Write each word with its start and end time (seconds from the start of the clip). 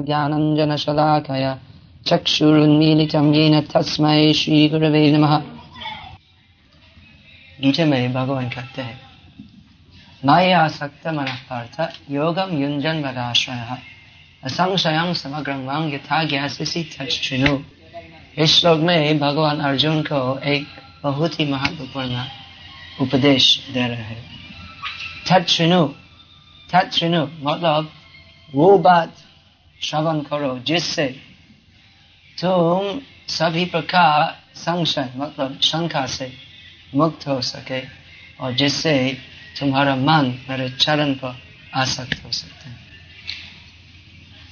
ज्ञानञ्जनशलाकया 0.00 1.58
चक्षुरुन्मीलितं 2.06 3.34
येन 3.34 3.60
तस्मै 3.60 4.32
श्रीगुरवे 4.32 5.12
नमः। 5.12 5.38
गीता 7.60 7.84
में 7.84 8.12
भगवान 8.12 8.48
कहते 8.48 8.82
हैं, 8.82 9.00
माया 10.26 10.68
सक्त 10.68 11.06
मन 11.06 11.24
पार्थ 11.24 11.92
योगम 12.10 12.62
युंजन 12.62 13.02
वदाश्रय। 13.02 13.78
असंशयं 14.44 15.14
समग्रं 15.14 15.66
वांग 15.66 15.94
यथा 15.94 16.24
ज्ञासी 16.24 16.84
तच्छृणु। 16.84 17.58
इस 18.38 18.60
श्लोक 18.60 18.78
में 18.78 19.18
भगवान 19.18 19.60
अर्जुन 19.60 20.02
को 20.02 20.38
एक 20.38 20.66
बहुत 21.02 21.40
ही 21.40 21.44
महत्वपूर्ण 21.52 22.24
उपदेश 23.00 23.70
दे 23.74 23.80
रहे 23.80 23.96
हैं। 23.96 24.24
तच्छृणु 25.30 25.88
तच्छृणु 26.72 27.26
मतलब 27.42 27.90
वो 28.54 28.78
बात 28.78 29.12
श्रवण 29.82 30.20
करो, 30.20 30.58
जिससे 30.58 31.06
तुम 32.40 33.00
सभी 33.28 33.64
प्रकार 33.64 34.42
संशय 34.54 35.12
मतलब 35.16 35.60
शंका 35.60 36.06
से 36.06 36.32
मुक्त 36.94 37.28
हो 37.28 37.40
सके 37.40 37.80
और 38.40 38.52
जिससे 38.52 39.18
तुम्हारा 39.60 39.96
मन 39.96 40.46
मेरे 40.50 40.70
चरण 40.70 41.14
पर 41.14 41.42
आसक्त 41.74 42.24
हो 42.24 42.32
सकते 42.32 42.68
हैं। 42.68 42.78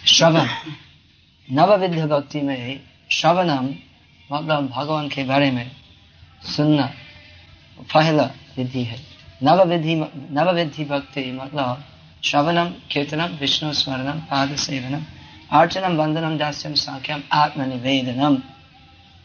श्रवण। 0.07 0.49
नवविध 1.52 2.07
भक्ति 2.07 2.41
में 2.41 2.80
श्रवणम 3.13 3.75
मतलब 4.33 4.69
भगवान 4.69 5.09
के 5.09 5.25
बारे 5.25 5.51
में 5.51 5.71
सुनना 6.43 6.95
पहला 7.95 8.30
विधि 8.57 8.85
है। 8.85 9.01
नवविधि 9.43 9.95
नवविधि 10.30 10.85
भक्ति 10.85 11.33
मतलब 11.33 11.85
श्रवणम 12.23 12.69
कीर्तनम 12.91 13.37
विष्णु 13.41 13.73
स्मरणम 13.75 14.19
पाद 14.30 14.55
सेवनम 14.57 15.03
अर्चनम 15.51 15.97
वंदनम 16.01 16.37
दास्यम 16.39 16.75
सांख्यम 16.77 17.21
आत्मनिवेदनम 17.35 18.37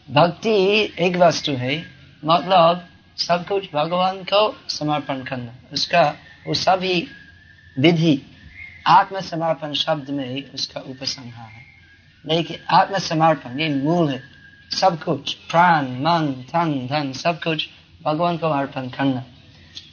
भक्ति 0.08 0.54
एक 0.98 1.16
वस्तु 1.16 1.52
है 1.56 1.76
मतलब 2.22 2.82
सब 3.18 3.44
कुछ 3.48 3.68
भगवान 3.74 4.16
को 4.24 4.40
समर्पण 4.70 5.22
करना 5.24 5.52
उसका 5.72 6.02
वो 6.46 6.54
सभी 6.56 6.96
विधि 7.76 8.16
आत्म 8.88 9.20
समर्पण 9.20 9.72
शब्द 9.74 10.10
में 10.10 10.50
उसका 10.54 10.80
उपसंहार 10.82 11.50
है 11.50 11.66
लेकिन 12.24 12.66
आत्म 12.74 12.98
समर्पण 13.04 13.60
ये 13.60 13.68
मूल 13.76 14.10
है 14.10 14.22
सब 14.70 15.02
कुछ 15.02 15.34
प्राण 15.50 15.86
मन 16.02 16.32
धन 16.52 16.74
धन 16.86 17.12
सब 17.14 17.40
कुछ 17.44 17.68
भगवान 18.02 18.36
को 18.38 18.48
अर्पण 18.52 18.88
करना 18.88 19.24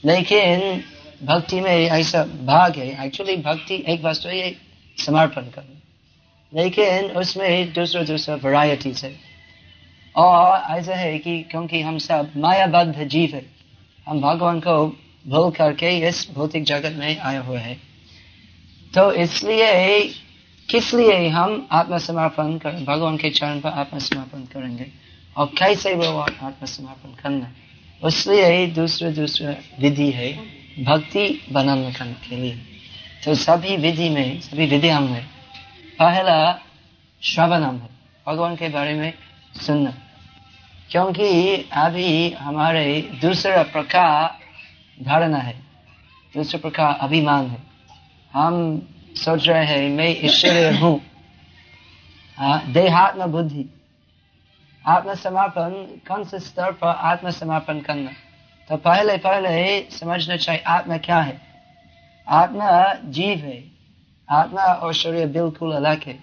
लेकिन 0.06 0.84
भक्ति 1.24 1.62
में 1.62 1.72
ऐसा 1.72 2.24
भाग 2.24 2.76
है 2.76 3.06
एक्चुअली 3.06 3.38
भक्ति 3.38 3.84
एक 3.88 4.04
वस्तु 4.04 4.30
है, 4.30 4.56
समर्पण 4.98 5.42
करना। 5.42 5.82
लेकिन 6.62 7.06
उसमें 7.06 7.74
दूसरा 7.74 8.04
दूसरा 8.04 8.36
वरायटीज 8.36 9.06
है। 9.06 9.16
और 10.16 10.62
ऐसा 10.78 10.96
है 10.96 11.20
कि 11.20 11.44
क्योंकि 11.44 11.82
हम 11.82 11.98
सब 11.98 12.32
मायाबद्ध 12.38 13.04
जीव 13.04 13.36
है, 13.36 13.46
हम 14.08 14.22
भगवान 14.22 14.60
को 14.60 14.88
भूल 15.28 15.52
करके 15.52 16.08
इस 16.08 16.32
भौतिक 16.34 16.64
जगत 16.64 16.92
में 16.92 17.20
आए 17.20 17.38
हुए 17.38 17.58
हैं। 17.58 17.82
तो 18.94 19.12
इसलिए 19.12 20.02
किस 20.70 20.94
लिए 20.94 21.28
हम 21.28 21.68
आत्मसमर्पण 21.72 22.58
कर, 22.58 22.72
भगवान 22.72 23.18
के 23.18 23.30
चरण 23.30 23.60
पर 23.60 23.70
आत्मसमर्पण 23.70 24.40
करेंगे? 24.40 24.86
और 25.38 25.46
कैसे 25.46 25.94
वो 25.94 26.20
आत्मसमर्पण 26.20 27.24
करना 27.24 27.52
उसलिए 28.04 28.68
दूसरे 28.68 29.12
दूसरे 29.12 29.58
विधि 29.80 30.12
है। 30.12 30.65
भक्ति 30.80 31.48
बनाने 31.52 31.92
के 31.92 32.36
लिए। 32.36 32.56
तो 33.26 33.36
सभी 33.36 33.78
विधि 33.78 34.10
में, 34.10 34.42
सभी 34.42 34.66
विधियाँ 34.66 35.02
में 35.02 35.26
पहला 36.00 36.60
श्रवणम 37.24 37.76
है। 37.78 37.90
भगवान 38.28 38.56
के 38.56 38.70
बारे 38.70 38.94
में 38.94 39.14
सुनना। 39.56 39.94
क्योंकि 40.92 41.56
अभी 41.74 42.30
हमारे 42.30 43.02
दूसरा 43.22 43.64
प्रकार 43.64 44.40
धारणा 45.04 45.38
है। 45.38 45.60
दूसरा 46.36 46.60
प्रकार 46.60 46.98
अभिमान 47.02 47.48
है। 47.48 47.58
हम 48.34 48.82
सोच 49.16 49.48
रहे 49.48 49.66
हैं, 49.66 49.90
मैं 49.90 50.26
ईश्वरीय 50.26 50.72
हूँ। 50.72 51.02
देहात्म 52.72 53.26
बुद्धि। 53.26 53.66
आत्मसमापन, 54.88 56.02
कौन 56.08 56.24
से 56.24 56.40
स्तर 56.40 56.72
पर 56.72 56.88
आत्मसमापन 56.88 57.80
करना? 57.80 58.12
तो 58.70 58.78
पहले 58.78 59.18
पहले 59.18 59.82
समझना 59.92 60.36
चाहिए, 60.36 60.62
आत्मा 60.62 60.98
क्या 60.98 61.20
है? 61.20 61.42
आत्मा 62.28 62.94
जीव 62.94 63.38
है। 63.38 63.64
आत्मा 64.30 64.62
और 64.62 64.94
शरीर 64.94 65.28
बिल्कुल 65.28 65.74
अलग 65.74 66.04
है। 66.04 66.20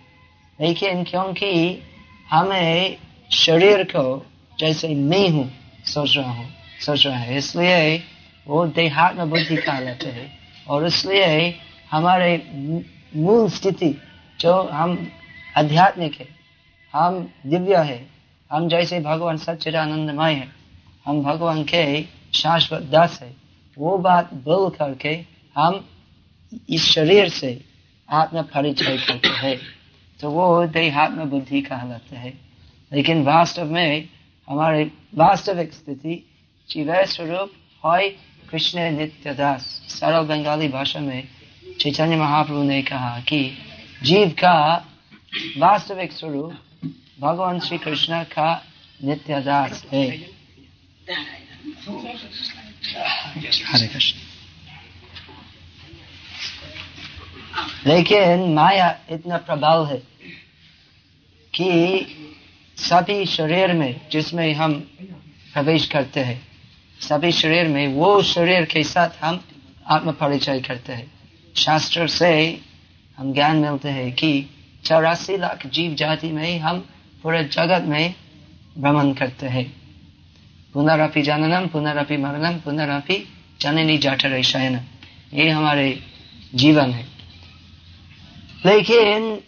लेकिन 0.61 1.05
क्योंकि 1.05 1.83
हमें 2.31 2.97
शरीर 3.33 3.85
को 3.85 4.27
जैसे 4.59 4.89
मैं 4.89 5.29
हूँ, 5.29 5.53
सोच 5.85 6.17
रहा 6.17 6.31
हूँ, 6.31 6.51
सोच 6.81 7.07
रहा 7.07 7.17
है। 7.17 7.37
इसलिए 7.37 8.03
वो 8.49 8.67
देहात्म 8.67 9.25
बुद्धि 9.31 9.57
का 9.57 9.79
लेते 9.79 10.07
हैं। 10.07 10.39
और 10.69 10.87
इसलिए 10.87 11.59
हमारे 11.91 12.51
मूल 13.17 13.49
स्थिति 13.49 14.03
जो 14.41 14.63
हम 14.63 15.13
आध्यात्मिक 15.59 16.21
है, 16.21 16.29
हम 16.95 17.31
दिव्य 17.47 17.77
है, 17.77 18.07
हम 18.53 18.69
जैसे 18.69 19.01
भगवान 19.01 19.37
सच्चिदानंदमय 19.37 20.33
है, 20.33 20.49
हम 21.07 21.23
भगवान 21.23 21.65
के 21.65 22.22
शाश्वत 22.35 22.83
दास 22.83 23.23
है, 23.23 23.37
वो 23.79 23.99
बात 23.99 24.35
बोल 24.35 24.71
करके 24.71 25.25
हम 25.57 25.89
इस 26.71 26.85
शरीर 26.85 27.29
से 27.29 27.65
आत्म 28.11 28.43
परिचय 28.43 28.97
करते 28.97 29.29
हैं। 29.29 29.61
तो 30.21 30.31
वो 30.31 30.67
देहात्म 30.67 31.25
बुद्धि 31.25 31.61
कहलाते 31.61 32.17
हैं। 32.17 32.41
लेकिन 32.93 33.23
वास्तव 33.23 33.65
में 33.65 34.09
हमारे 34.49 34.91
वास्तविक 35.15 35.73
स्थिति 35.73 36.27
जीवय 36.71 37.07
स्वरूप 37.07 37.53
है 37.87 38.09
कृष्ण 38.51 38.91
नित्य 38.91 39.35
दास 39.35 39.63
सरल 39.89 40.21
बंगाली 40.21 40.69
भाषा 40.69 41.01
में 41.01 41.29
चैतन्य 41.81 42.17
महाप्रभु 42.17 42.63
ने 42.63 42.83
कहा 42.83 43.21
कि 43.21 43.59
जीव 44.03 44.29
का 44.29 44.87
वास्तविक 45.59 46.13
स्वरूप 46.13 46.55
भगवान 47.21 47.61
श्री 47.61 47.79
कृष्ण 47.79 48.23
का 48.23 48.65
नित्य 49.05 49.41
दास 49.41 49.87
है। 49.93 50.19
हरे 53.67 53.87
कृष्ण 53.87 54.19
लेकिन 57.87 58.55
माया 58.55 58.99
इतना 59.11 59.37
प्रबल 59.37 59.87
है 59.87 59.97
कि 61.55 62.07
सभी 62.77 63.27
शरीर 63.27 63.73
में, 63.73 64.09
जिसमें 64.11 64.55
हम 64.55 64.75
प्रवेश 65.53 65.87
करते 65.87 66.21
हैं, 66.21 66.49
सभी 67.01 67.33
शरीर 67.33 67.69
में, 67.69 67.89
वो 67.89 68.23
शरीर 68.23 68.65
के 68.65 68.85
साथ 68.85 69.25
हम 69.25 69.45
आत्म 69.87 70.13
परिचय 70.13 70.61
करते 70.61 70.93
हैं। 70.93 71.13
शास्त्र 71.57 72.09
से 72.09 72.61
हम 73.19 73.33
ज्ञान 73.33 73.57
मिलते 73.57 73.89
हैं 73.89 74.13
कि 74.13 74.51
चौरासी 74.85 75.37
लाख 75.37 75.67
जीव 75.67 75.95
जाति 75.95 76.27
में 76.27 76.59
हम 76.59 76.89
पूरे 77.23 77.45
जगत 77.45 77.83
में 77.83 78.15
भ्रमण 78.79 79.13
करते 79.13 79.47
हैं। 79.47 79.82
पुनरअपि 80.73 81.23
जननम 81.23 81.67
पुनरअपि 81.67 82.17
मरणम 82.17 82.59
पुनरअपि 82.59 83.29
जननी 83.61 83.99
जठर 83.99 84.43
शयन। 84.43 84.81
ये 85.35 85.51
हमारे 85.51 86.01
जीवन 86.55 86.91
है। 86.91 87.07
लेकिन 88.67 89.41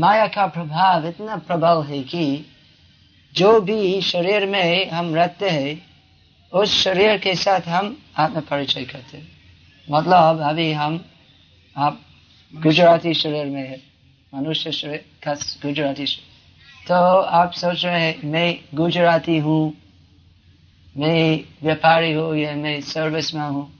माया 0.00 0.26
का 0.26 0.46
प्रभाव 0.46 1.08
इतना 1.08 1.36
प्रबल 1.36 1.82
है 1.86 2.02
कि 2.02 2.46
जो 3.34 3.60
भी 3.60 4.00
शरीर 4.00 4.46
में 4.46 4.90
हम 4.90 5.14
रहते 5.14 5.50
हैं, 5.50 5.86
उस 6.52 6.82
शरीर 6.82 7.18
के 7.18 7.34
साथ 7.34 7.60
हम 7.60 7.98
आत्म 8.16 8.40
परिचय 8.40 8.84
करते 8.84 9.16
हैं। 9.16 9.28
मतलब 9.90 10.40
अभी 10.40 10.72
हम, 10.72 11.04
आप 11.76 12.00
गुजराती 12.54 13.14
शरीर 13.14 13.46
में 13.46 13.70
है, 13.70 13.80
मनुष्य 14.34 14.72
शरीर 14.72 15.04
गुजराती 15.62 16.04
तो 16.88 16.94
आप 17.20 17.52
सोच 17.52 17.84
रहे 17.84 18.00
हैं, 18.00 18.20
मैं 18.24 18.58
गुजराती 18.74 19.38
हूँ 19.38 19.83
मैं 20.96 21.44
व्यापारी 21.62 22.12
हूँ 22.12 22.36
या 22.36 22.54
मैं 22.54 22.80
सर्विस 22.80 23.34
में 23.34 23.42
हूँ, 23.42 23.72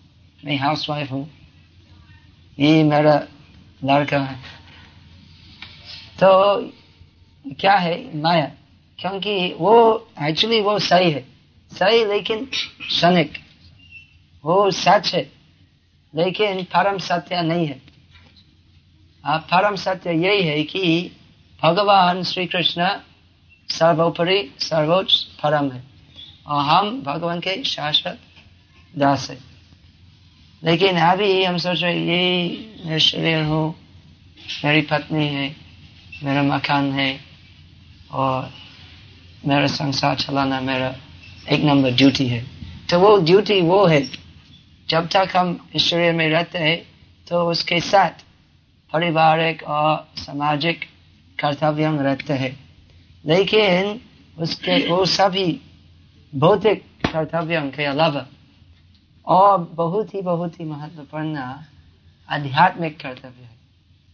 मैं 0.44 0.56
हाउस 0.58 0.88
वाइफ 0.90 1.11
हूँ, 1.12 1.28
ये 2.58 2.82
मेरा 2.84 3.14
लड़का 3.84 4.19
है। 4.19 4.37
तो 6.20 6.31
क्या 7.61 7.75
है 7.75 7.94
माया? 8.16 8.50
क्योंकि 8.99 9.55
वो 9.58 9.75
एक्चुअली 10.22 10.61
वो 10.61 10.78
सही 10.78 11.11
है। 11.11 11.25
सही 11.72 12.05
लेकिन 12.05 12.44
क्षणिक। 12.44 13.38
वो 14.44 14.70
सच 14.70 15.14
है, 15.14 15.31
लेकिन 16.14 16.62
परम 16.64 16.99
सत्य 16.99 17.43
नहीं 17.43 17.67
है। 17.67 17.81
आप 19.25 19.49
परम 19.52 19.76
सत्य 19.76 20.12
यही 20.12 20.43
है 20.43 20.62
कि 20.62 21.10
भगवान 21.62 22.22
श्री 22.22 22.46
कृष्ण 22.46 22.88
सर्वोपरि, 23.69 24.55
सर्वोच्च 24.58 25.22
परम 25.43 25.70
है। 25.72 25.94
और 26.46 26.64
हम 26.64 27.00
भगवान 27.02 27.41
के 27.41 27.62
शाश्वत 27.64 28.19
दास। 28.94 29.31
है 29.31 29.38
लेकिन 30.62 30.96
अभी 30.96 31.44
हम 31.44 31.56
सोच 31.56 31.82
रहे 31.82 32.00
ये 32.00 32.85
मैं 32.87 32.99
शरीर 32.99 33.43
हूँ, 33.44 33.75
मेरी 34.64 34.81
पत्नी 34.82 35.26
है, 35.29 35.56
मेरा 36.23 36.43
मकान 36.43 36.93
है, 36.93 37.20
और 38.11 38.50
मेरा 39.46 39.67
संसार 39.67 40.17
चलाना 40.17 40.61
मेरा 40.61 40.94
एक 41.50 41.64
नंबर 41.64 41.91
ड्यूटी 41.91 42.26
है। 42.29 42.44
तो 42.91 42.99
वो 43.00 43.17
ड्यूटी 43.17 43.61
वो 43.61 43.85
है। 43.87 44.02
जब 44.88 45.08
तक 45.08 45.37
हम 45.37 45.69
शरीर 45.81 46.12
में 46.12 46.29
रहते 46.29 46.58
हैं 46.58 46.76
तो 47.26 47.43
उसके 47.50 47.81
साथ 47.81 48.25
पारिवारिक 48.93 49.62
और 49.62 50.08
सामाजिक 50.17 50.85
कर्तव्य 51.38 51.96
रहते 52.02 52.32
हैं। 52.32 52.52
लेकिन 53.25 54.00
उसके 54.38 54.76
वो 54.88 55.05
सभी 55.06 55.61
भौतिक 56.34 56.82
कर्तव्यों 57.04 57.62
के 57.70 57.84
अलावा 57.84 58.25
और 59.26 59.58
बहुत 59.75 60.14
ही 60.14 60.20
बहुत 60.22 60.58
ही 60.60 60.64
महत्वपूर्ण 60.64 61.42
आध्यात्मिक 62.28 62.96
कर्तव्य 63.00 63.42
है। 63.42 63.56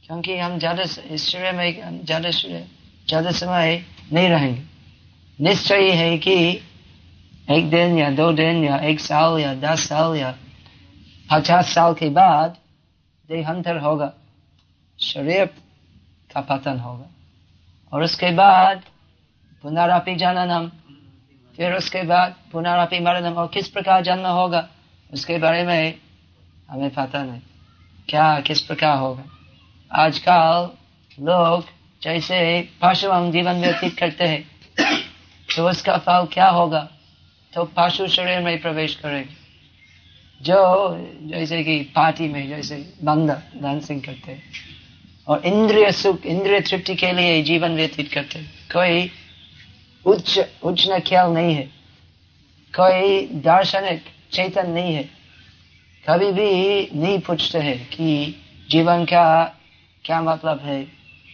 क्योंकि 0.04 0.36
हम 0.38 0.58
ज़्यादा 0.58 0.84
शरीर 0.84 1.52
में 1.52 2.04
ज़्यादा 2.04 2.30
ज़्यादा 2.30 3.30
समय 3.30 3.82
नहीं 4.12 4.28
रहेंगे। 4.28 4.62
निश्चय 5.38 5.90
है 5.92 6.16
कि 6.18 6.34
एक 7.48 7.70
दिन 7.70 7.98
या 7.98 8.10
दो 8.10 8.30
दिन 8.32 8.64
या 8.64 8.76
एक 8.84 9.00
साल 9.00 9.38
या 9.40 9.54
दस 9.54 9.88
साल 9.88 10.16
या 10.16 10.34
पचास 11.28 11.74
साल 11.74 11.94
के 11.94 12.08
बाद 12.10 12.56
देहांतर 13.28 13.78
होगा। 13.78 14.12
शरीर 14.98 15.44
का 16.30 16.40
पतन 16.40 16.78
होगा। 16.78 17.06
और 17.92 18.02
उसके 18.02 18.30
बाद 18.34 18.82
पुनरापि 19.64 20.14
जननम 20.16 20.70
फिर 21.60 21.72
उसके 21.74 22.02
बाद 22.02 22.34
पुनरापि 22.52 22.98
मरणम 22.98 23.32
और 23.32 23.46
किस 23.46 23.68
प्रकार 23.68 24.02
जन्म 24.02 24.26
होगा? 24.26 24.68
उसके 25.12 25.38
बारे 25.38 25.62
में 25.62 25.94
हमें 26.70 26.90
पता 26.90 27.22
नहीं। 27.24 27.40
क्या, 28.08 28.40
किस 28.40 28.60
प्रकार 28.60 28.98
होगा? 28.98 29.24
आजकल 29.92 30.70
लोग 31.18 31.66
जैसे 32.02 32.68
पशु 32.82 33.10
हम 33.10 33.30
जीवन 33.32 33.60
व्यतीत 33.60 33.98
करते 33.98 34.24
हैं 34.24 34.42
तो 35.56 35.68
उसका 35.68 35.98
फल 35.98 36.26
क्या 36.32 36.48
होगा? 36.48 36.88
तो 37.54 37.64
पशु 37.76 38.06
शरीर 38.08 38.40
में 38.40 38.60
प्रवेश 38.60 38.94
करेगी। 38.94 39.36
जो, 40.42 40.58
जैसे 41.22 41.62
कि 41.64 41.80
पार्टी 41.94 42.28
में, 42.28 42.48
जैसे 42.48 42.76
बंदा 43.04 43.42
डांसिंग 43.56 44.02
करते 44.02 44.32
हैं, 44.32 44.42
और 45.28 45.44
इंद्रिय 45.44 45.92
सुख, 45.92 46.26
इंद्रिय 46.26 46.60
तृप्ति 46.60 46.94
के 46.94 47.12
लिए 47.12 47.42
जीवन 47.42 47.76
व्यतीत 47.76 48.12
करते 48.12 48.38
हैं। 48.38 48.52
कोई 48.72 49.10
उच्च 50.06 50.48
उच्च 50.62 50.86
न 50.88 50.98
ख्याल 50.98 51.30
नहीं 51.30 51.54
है। 51.54 51.62
कोई 52.74 53.26
दार्शनिक 53.26 54.04
चेतन 54.32 54.70
नहीं 54.70 54.94
है। 54.94 55.02
कभी 56.08 56.32
भी 56.32 56.50
नहीं 57.00 57.18
पूछते 57.18 57.58
हैं 57.58 57.90
कि 57.90 58.34
जीवन 58.70 59.04
का, 59.04 59.44
क्या 60.04 60.20
मतलब 60.22 60.60
है, 60.64 60.86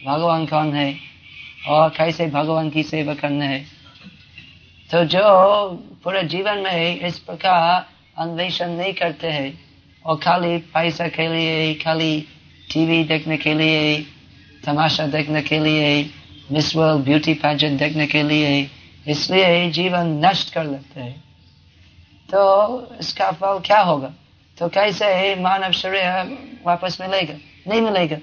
भगवान 0.05 0.45
कौन 0.45 0.73
है 0.73 0.95
और 1.67 1.89
कैसे 1.89 2.27
भगवान 2.27 2.69
की 2.69 2.83
सेवा 2.83 3.13
करना 3.13 3.45
है। 3.45 3.59
तो 4.91 5.05
जो 5.05 5.21
पूरे 6.03 6.23
जीवन 6.23 6.57
में 6.57 6.99
इस 6.99 7.19
प्रकार 7.19 7.89
अन्वेषण 8.17 8.69
नहीं 8.69 8.93
करते 8.93 9.27
हैं 9.27 9.59
और 10.05 10.17
खाली 10.17 10.57
पैसा 10.57 11.07
के 11.07 11.27
लिए, 11.27 11.73
खाली 11.75 12.21
टीवी 12.73 13.03
देखने 13.03 13.37
के 13.37 13.53
लिए, 13.53 14.05
तमाशा 14.65 15.07
देखने 15.07 15.41
के 15.41 15.59
लिए 15.59 16.03
मिस 16.49 16.75
वर्ल्ड 16.75 17.03
ब्यूटी 17.05 17.33
पैजेंट 17.35 17.79
देखने 17.79 18.05
के 18.07 18.21
लिए 18.23 18.69
इसलिए 19.05 19.69
जीवन 19.71 20.07
नष्ट 20.25 20.53
कर 20.53 20.63
लेते 20.63 20.99
हैं। 20.99 21.23
तो 22.29 22.97
इसका 22.99 23.31
फल 23.31 23.59
क्या 23.65 23.79
होगा? 23.81 24.13
तो 24.57 24.67
कैसे 24.69 25.35
मानव 25.41 25.71
शरीर 25.73 26.37
वापस 26.65 26.97
मिलेगा? 27.01 27.33
नहीं 27.67 27.81
मिलेगा, 27.81 28.17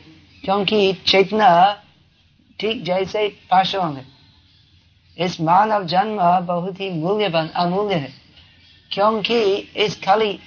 क्योंकि 0.45 0.93
चेतना 1.07 1.51
ठीक 2.59 2.83
जैसे 2.85 3.27
पाशों 3.51 3.95
है 3.97 4.05
इस 5.17 5.41
मानव 5.41 5.85
जन्म 5.87 6.19
बहुत 6.47 6.81
ही 6.81 6.91
मूल्यवान, 6.93 7.49
अमूल्य 7.49 7.95
है, 7.95 8.13
क्योंकि 8.91 9.41
इस 9.79 10.03
खाली 10.05 10.39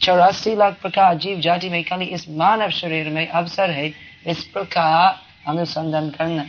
चौरासी 0.00 0.54
लाख 0.56 0.80
प्रकार 0.82 1.18
जीव 1.18 1.40
जाति 1.40 1.68
में 1.68 1.82
खाली 1.84 2.04
इस 2.06 2.28
मानव 2.32 2.70
शरीर 2.72 3.08
में 3.08 3.26
अवसर 3.28 3.70
है, 3.70 3.92
इस 4.26 4.44
प्रकार 4.46 5.20
अनुसंधान 5.48 6.10
करना। 6.10 6.44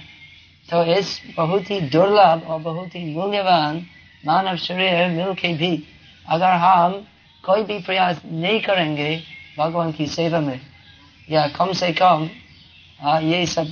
तो 0.71 0.83
इस 0.93 1.21
बहुत 1.37 1.69
ही 1.71 1.79
दुर्लभ 1.83 2.43
और 2.47 2.59
बहुत 2.61 2.95
ही 2.95 3.03
मूल्यवान 3.05 3.85
मानव 4.23 4.57
शरीर 4.57 5.07
मिल 5.09 5.33
के 5.33 5.53
भी 5.53 5.71
अगर 6.25 6.51
हम 6.57 6.93
कोई 7.43 7.63
भी 7.63 7.79
प्रयास 7.79 8.21
नहीं 8.25 8.59
करेंगे 8.61 9.15
भगवान 9.57 9.91
की 9.91 10.05
सेवा 10.07 10.39
में, 10.39 10.59
या 11.29 11.47
कम 11.49 11.71
से 11.73 11.91
कम 11.93 12.29
ये 13.23 13.45
सब 13.45 13.67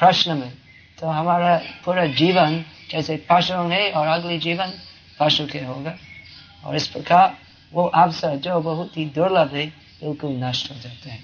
प्रश्न 0.00 0.36
में 0.36 0.52
तो 0.98 1.06
हमारा 1.08 1.56
पूरा 1.84 2.06
जीवन 2.16 2.64
जैसे 2.90 3.16
पशु 3.30 3.54
है 3.70 3.90
और 3.92 4.06
अगले 4.08 4.38
जीवन 4.38 4.72
पशु 5.20 5.46
के 5.46 5.58
होगा। 5.60 5.94
और 6.64 6.76
इस 6.76 6.86
प्रकार 6.88 7.36
वो 7.72 7.84
अवसर 7.84 8.36
जो 8.38 8.60
बहुत 8.60 8.96
ही 8.96 9.04
दुर्लभ 9.14 9.54
है, 9.54 9.66
बिल्कुल 10.02 10.32
नष्ट 10.42 10.70
हो 10.70 10.76
जाते 10.76 11.10
हैं। 11.10 11.22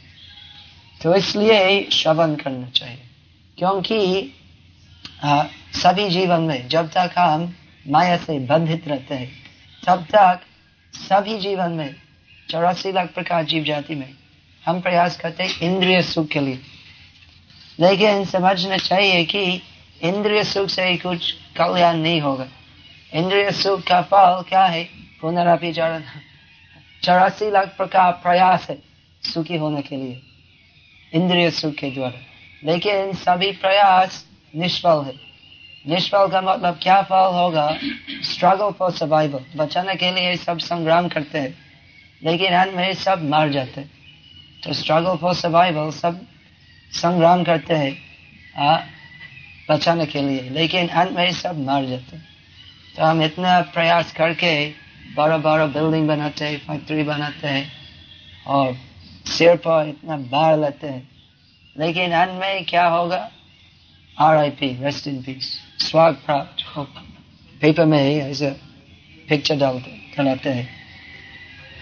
तो 1.00 1.14
इसलिए 1.14 1.90
श्रवण 1.92 2.34
करना 2.36 2.68
चाहिए, 2.70 3.02
क्योंकि 3.58 4.32
सभी 5.74 6.08
जीवन 6.10 6.40
में 6.40 6.68
जब 6.68 6.90
तक 6.90 7.14
हम 7.18 7.54
माया 7.86 8.16
से 8.16 8.38
बंधित 8.38 8.88
रहते 8.88 9.14
हैं, 9.14 9.30
तब 9.86 10.04
तक 10.04 10.40
सभी 10.94 11.38
जीवन 11.38 11.70
में 11.70 11.94
चौरासी 12.50 12.92
लाख 12.92 13.12
प्रकार 13.12 13.44
जीव 13.44 13.64
जाति 13.64 13.94
में 13.94 14.10
हम 14.66 14.80
प्रयास 14.80 15.16
करते 15.20 15.44
इंद्रिय 15.62 16.02
सुख 16.02 16.28
के 16.28 16.40
लिए। 16.40 16.60
लेकिन 17.80 18.24
समझना 18.24 18.76
चाहिए 18.76 19.24
कि 19.24 19.62
इंद्रिय 20.02 20.44
सुख 20.44 20.68
से 20.68 20.96
कुछ 20.96 21.32
कल्याण 21.32 21.96
नहीं 21.96 22.20
होगा। 22.20 22.46
इंद्रिय 23.12 23.50
सुख 23.52 23.82
का 23.82 24.00
फल 24.02 24.42
क्या 24.48 24.64
है? 24.64 24.84
पुनरापि 25.20 25.72
चरण 25.72 26.02
चौरासी 27.02 27.50
लाख 27.50 27.74
प्रकार 27.76 28.12
प्रयास 28.12 28.68
है 28.70 28.78
सुखी 29.22 29.56
होने 29.56 29.82
के 29.82 29.96
लिए, 29.96 30.20
इंद्रिय 31.12 31.50
सुख 31.50 31.74
के 31.74 31.90
द्वारा। 31.90 32.20
लेकिन 32.64 33.12
सभी 33.12 33.52
प्रयास 33.52 34.24
निष्फल 34.54 35.04
है। 35.06 35.14
निष्फल 35.86 36.26
का 36.28 36.40
मतलब 36.40 36.78
क्या 36.82 37.00
फल 37.02 37.30
होगा? 37.34 37.76
स्ट्रगल 38.22 38.70
फॉर 38.70 38.90
सर्वाइवल 38.90 39.44
बचाने 39.56 39.94
के 39.94 40.10
लिए 40.12 40.36
सब 40.36 40.58
संग्राम 40.58 41.08
करते 41.08 41.38
हैं। 41.38 41.54
लेकिन 42.22 42.52
अंत 42.52 42.74
में 42.74 42.92
सब 42.94 43.22
मार 43.22 43.50
जाते 43.50 43.80
हैं। 43.80 43.90
तो 44.64 44.72
स्ट्रगल 44.72 45.16
फॉर 45.16 45.34
सर्वाइवल 45.34 45.90
सब 45.90 46.20
संग्राम 46.92 47.42
करते 47.44 47.74
हैं 47.74 47.92
बचाने 49.70 50.06
के 50.06 50.22
लिए। 50.22 50.40
लेकिन 50.50 50.88
अंत 50.88 51.12
में 51.12 51.30
सब 51.32 51.58
मर 51.58 51.84
जाते 51.84 52.16
हैं। 52.16 52.26
तो 52.96 53.04
हम 53.04 53.22
इतना 53.22 53.60
प्रयास 53.74 54.12
करके 54.12 54.52
बड़ा 55.16 55.36
बड़ा 55.38 55.66
बिल्डिंग 55.66 56.08
बनाते 56.08 56.44
हैं 56.44 56.58
फैक्ट्री 56.58 57.02
बनाते 57.02 57.48
हैं, 57.48 57.72
और 58.46 58.76
सिर 59.26 59.56
पर 59.56 59.88
इतना 59.88 60.16
बाढ़ 60.16 60.58
लेते 60.58 60.86
हैं। 60.86 61.08
लेकिन 61.78 62.12
अंत 62.12 62.40
में 62.40 62.64
क्या 62.64 62.86
होगा? 62.86 63.30
पी 64.18 64.66
रेस्ट 64.82 65.06
इन 65.06 65.22
पीस 65.22 65.46
स्वाग 65.80 66.14
प्राप्त 66.14 66.62
पेपर 67.62 67.84
में 67.84 67.98
ही 67.98 68.14
ऐसे 68.20 68.50
पिक्चर 69.28 69.56
डालते 69.56 69.90
बनाते 70.18 70.50
हैं 70.50 70.68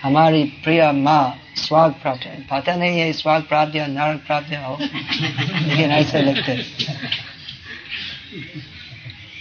हमारी 0.02 0.42
प्रिय 0.64 0.90
माँ 0.92 1.38
स्वाग 1.56 1.92
प्राप्त 1.92 2.22
है 2.22 2.40
पता 2.42 2.74
नहीं 2.74 3.00
है 3.00 3.12
स्वाग 3.12 3.42
प्राप्त 3.42 3.76
या 3.76 3.86
नरक 3.86 4.24
प्राप्त 4.26 4.52
हो 4.56 4.76
लेकिन 4.80 5.90
ऐसे 5.90 6.22
लगते 6.22 6.56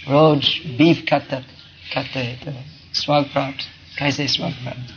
रोज 0.08 0.50
बीफ 0.78 1.04
खाते 1.10 1.36
खाते 1.94 2.18
हैं 2.18 2.38
तो 2.38 2.52
स्वाग 2.94 3.24
प्राप्त 3.24 3.68
कैसे 3.98 4.28
स्वाग 4.28 4.52
प्राप्त 4.52 4.94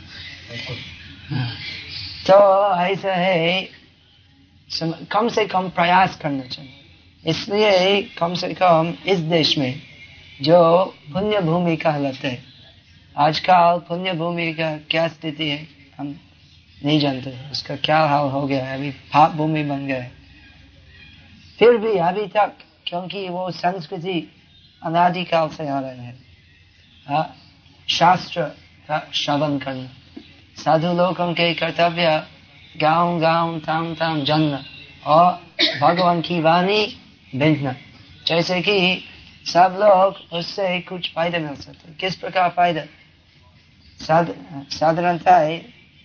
तो 2.26 2.38
ऐसा 2.84 3.14
है 3.14 3.68
कम 5.12 5.28
से 5.28 5.46
कम 5.46 5.68
प्रयास 5.68 6.16
करना 6.16 6.42
चाहिए 6.42 6.85
इसलिए 7.26 8.00
कम 8.18 8.34
से 8.34 8.52
कम 8.54 8.92
इस 9.06 9.18
देश 9.30 9.56
में 9.58 9.74
जो 10.42 10.58
पुण्य 11.12 11.40
भूमि 11.40 11.76
कहलाते 11.76 12.28
हैं 12.28 12.42
आजकल 13.16 13.78
पुण्य 13.88 14.12
भूमि 14.12 14.52
का 14.54 14.70
क्या 14.90 15.06
स्थिति 15.08 15.48
है 15.48 15.66
हम 15.98 16.14
नहीं 16.84 16.98
जानते। 17.00 17.30
उसका 17.52 17.76
क्या 17.76 17.98
हाल 17.98 18.28
हो 18.30 18.46
गया 18.46 18.64
है 18.64 18.76
अभी 18.78 18.90
पाप 19.12 19.32
भूमि 19.32 19.62
बन 19.62 19.86
गया 19.86 20.02
है। 20.02 20.10
फिर 21.58 21.76
भी 21.76 21.96
अभी 21.98 22.26
तक 22.26 22.52
क्योंकि 22.86 23.28
वो 23.28 23.50
संस्कृति 23.50 24.18
अनादिकाल 24.82 25.48
से 25.48 25.68
आ 25.68 25.78
रहे 25.80 25.96
हैं 25.96 26.18
हाँ, 27.06 27.34
शास्त्र 27.88 28.42
का 28.88 28.98
श्रवण 29.14 29.58
करना 29.58 29.88
साधु 30.56 30.92
लोगों 30.92 31.32
के 31.32 31.52
कर्तव्य 31.54 32.22
गाँव 32.80 33.18
गाँव 33.20 33.58
ताम 33.58 33.92
ताम 33.94 34.22
जन्म 34.24 34.58
और 35.06 35.32
भगवान 35.80 36.20
की 36.20 36.40
वाणी 36.40 36.86
भेजना 37.38 37.74
जैसे 38.26 38.60
कि 38.62 38.76
सब 39.46 39.76
लोग 39.80 40.36
उससे 40.38 40.78
कुछ 40.82 41.12
फ़ायदा 41.14 41.38
मिल 41.38 41.54
सकते 41.56 41.92
किस 42.00 42.14
प्रकार 42.16 42.48
फ़ायदा? 42.50 42.82
साधारणता 44.00 45.38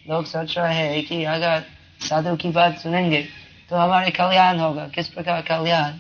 लोग 0.06 0.26
सोच 0.26 0.58
रहे 0.58 0.76
हैं 0.76 1.06
कि 1.06 1.24
अगर 1.26 1.64
साधु 2.02 2.36
की 2.36 2.50
बात 2.52 2.78
सुनेंगे 2.80 3.22
तो 3.70 3.76
हमारे 3.78 4.10
कल्याण 4.12 4.60
होगा। 4.60 4.88
किस 4.88 5.08
प्रकार 5.08 5.42
कल्याण? 5.42 5.92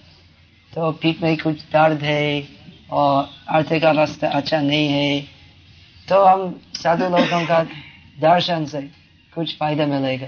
तो 0.74 0.92
पीठ 1.02 1.22
में 1.22 1.38
कुछ 1.38 1.62
दर्द 1.74 2.04
है 2.04 2.48
और 2.92 3.30
आर्थिक 3.50 3.84
अवस्था 3.86 4.28
अच्छा 4.30 4.62
नहीं 4.62 4.88
है। 4.88 5.22
तो 6.08 6.24
हम 6.26 6.60
साधु 6.76 7.10
लोगों 7.10 7.46
का 7.46 7.62
दर्शन 8.20 8.66
से 8.66 8.82
कुछ 9.34 9.58
फ़ायदा 9.58 9.86
मिलेगा। 9.88 10.28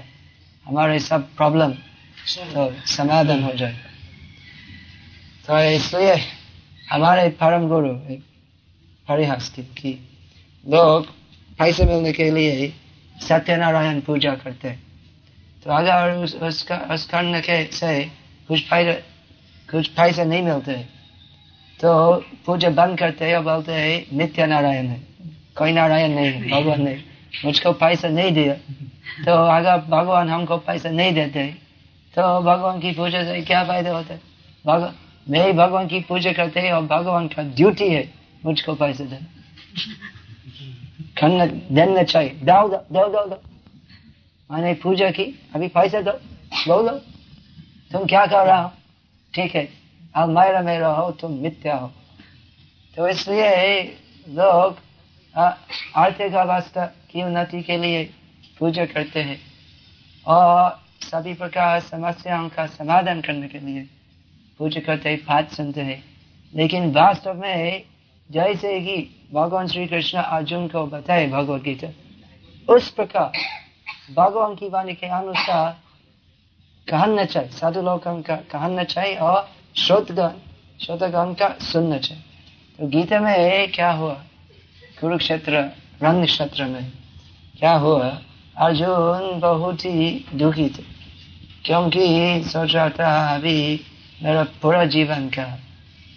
हमारे 0.66 0.98
सब 1.00 1.34
प्रॉब्लम 1.36 1.72
तो 2.52 2.70
समाधान 2.88 3.42
हो 3.42 3.52
जाएगा। 3.52 3.93
तो 5.44 5.58
इसलिए 5.60 6.14
हमारे 6.92 7.28
परम 7.28 7.66
गुरु 7.68 7.88
परिहास 9.08 9.48
की 9.58 9.92
लोग 10.66 11.06
पैसे 11.58 11.84
मिलने 11.84 12.12
के 12.12 12.30
लिए 12.30 12.72
सत्यनारायण 13.16 14.00
पूजा 14.00 14.34
करते 14.34 14.70
तो 15.66 15.70
अगर 15.70 16.16
उस, 16.16 16.34
उसका 16.34 16.76
उस 16.94 17.08
के 17.12 17.64
से 17.72 18.04
कुछ 18.48 18.68
फ़ायदा 18.68 18.92
कुछ 19.68 19.88
पैसे 19.88 20.24
नहीं 20.24 20.42
मिलते 20.42 20.74
तो 21.80 22.16
पूजा 22.46 22.70
बंद 22.70 22.98
करते 22.98 23.24
हैं 23.24 23.36
और 23.36 23.44
बोलते 23.44 23.72
हैं 23.72 24.16
नित्य 24.16 24.46
नारायण 24.46 24.86
है 24.86 25.00
कोई 25.56 25.72
नारायण 25.72 26.14
नहीं 26.14 26.32
है 26.32 26.50
भगवान 26.50 26.82
नहीं 26.82 26.98
मुझको 27.44 27.72
पैसा 27.76 28.08
नहीं 28.08 28.32
दिया 28.32 28.54
तो 29.24 29.36
अगर 29.48 29.78
भगवान 29.90 30.28
हमको 30.30 30.56
पैसा 30.64 30.90
नहीं 30.90 31.14
देते 31.14 31.46
तो 32.14 32.40
भगवान 32.42 32.80
की 32.80 32.92
पूजा 32.92 33.24
से 33.24 33.40
क्या 33.42 33.64
फ़ायदा 33.64 33.96
होता 33.96 34.14
है 34.14 35.03
मैं 35.28 35.56
भगवान 35.56 35.86
की 35.86 36.00
पूजा 36.00 36.32
करते 36.32 36.60
हैं 36.60 36.72
और 36.72 36.82
भगवान 36.86 37.28
का 37.28 37.42
ड्यूटी 37.42 37.88
है 37.88 38.12
मुझको 38.44 38.74
पैसे 38.74 39.04
देना। 39.04 39.26
खन्ना 41.18 41.46
देना 41.46 42.02
चाहिए 42.02 42.30
दो 42.30 42.68
दो 42.68 43.08
दो 43.08 43.26
दो 43.26 43.40
मैंने 44.50 44.74
पूजा 44.74 45.10
की, 45.10 45.24
अभी 45.54 45.68
पैसे 45.68 46.02
दो। 46.02 46.12
दो 46.66 46.88
तुम 47.92 48.04
क्या 48.06 48.26
कर 48.26 48.46
रहा 48.46 48.60
हो? 48.62 48.72
ठीक 49.34 49.54
है। 49.54 49.68
अब 50.14 50.28
मेरा 50.28 50.60
मेरा 50.62 50.88
हो 50.88 51.10
तुम 51.10 51.32
मिथ्या 51.32 51.76
हो। 51.76 51.92
तो 52.96 53.08
इसलिए 53.08 53.82
लोग 54.28 54.76
आर्थिक 55.96 56.34
अवस्था 56.34 56.86
की 57.10 57.22
उन्नति 57.22 57.62
के 57.62 57.76
लिए 57.76 58.04
पूजा 58.58 58.84
करते 58.86 59.22
हैं? 59.22 59.40
और 60.26 60.80
सभी 61.02 61.34
प्रकार 61.34 61.80
समस्याओं 61.80 62.48
का 62.48 62.66
समाधान 62.66 63.20
करने 63.20 63.48
के 63.48 63.58
लिए 63.58 63.86
पूजा 64.60 64.80
करते 64.80 65.08
हैं 65.08 65.18
पाठ 65.18 65.50
सुनते 65.50 65.80
हैं। 65.80 66.02
लेकिन 66.54 66.90
वास्तव 66.92 67.34
में 67.34 67.82
जैसे 68.30 68.80
कि 68.80 68.96
भगवान 69.32 69.66
श्री 69.66 69.86
कृष्ण 69.86 70.18
अर्जुन 70.18 70.66
को 70.68 70.86
बताए 70.86 71.26
भगवत 71.28 71.62
गीता। 71.62 71.88
उस 72.68 72.90
प्रकार 72.90 73.32
भगवान 74.14 74.54
की 74.54 74.68
वाणी 74.68 74.94
के 74.94 75.06
अनुसार 75.06 75.76
कहना 76.88 77.24
चाहिए, 77.24 77.50
साधु 77.50 77.82
लोगों 77.82 78.20
का 78.22 78.36
कहना 78.36 78.84
चाहिए 78.84 79.16
और 79.16 79.48
श्रोतगण 79.76 80.30
श्रोतगण 80.80 81.32
का 81.34 81.48
सुनना 81.62 81.98
चाहिए। 81.98 82.22
तो 82.78 82.86
गीता 82.86 83.20
में 83.20 83.70
क्या 83.72 83.90
हुआ? 83.92 84.14
कुरुक्षेत्र 85.00 85.52
रंग 86.02 86.24
क्षेत्र 86.24 86.64
में 86.64 86.92
क्या 87.58 87.72
हुआ? 87.74 88.08
अर्जुन 88.56 89.40
बहुत 89.40 89.84
ही 89.84 90.24
दुखी 90.34 90.68
थे, 90.68 90.82
क्योंकि 91.64 92.42
सोच 92.46 92.74
रहा 92.74 92.88
था, 92.90 93.34
अभी 93.34 93.80
मेरा 94.22 94.42
पूरा 94.62 94.84
जीवन 94.84 95.28
का, 95.28 95.46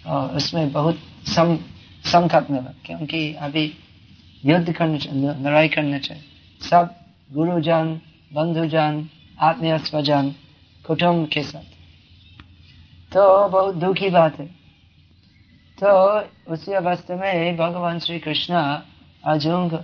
और 0.06 0.36
उसमें 0.36 0.72
बहुत 0.72 0.98
सम, 1.26 1.56
संकट 2.04 2.50
मिला 2.50 2.72
क्योंकि 2.86 3.32
अभी 3.34 3.72
युद्ध 4.44 4.72
करना 4.72 4.98
चाहिए 4.98 5.34
लड़ाई 5.40 5.68
करना 5.68 5.98
चाहिए। 5.98 6.24
सब 6.60 6.94
गुरुजन, 7.32 8.00
बंधुजन 8.32 9.08
आत्मीय 9.40 9.78
स्वजन 9.78 10.34
कुटुंब 10.86 11.28
के 11.28 11.42
साथ। 11.42 11.64
तो 13.12 13.48
बहुत 13.48 13.74
दुखी 13.74 14.08
बात 14.10 14.38
है। 14.38 14.46
तो 15.78 15.90
उसी 16.52 16.72
अवस्था 16.72 17.16
में 17.16 17.56
भगवान 17.56 17.98
श्री 17.98 18.18
कृष्ण 18.18 18.54
अर्जुन 19.24 19.68
को 19.68 19.76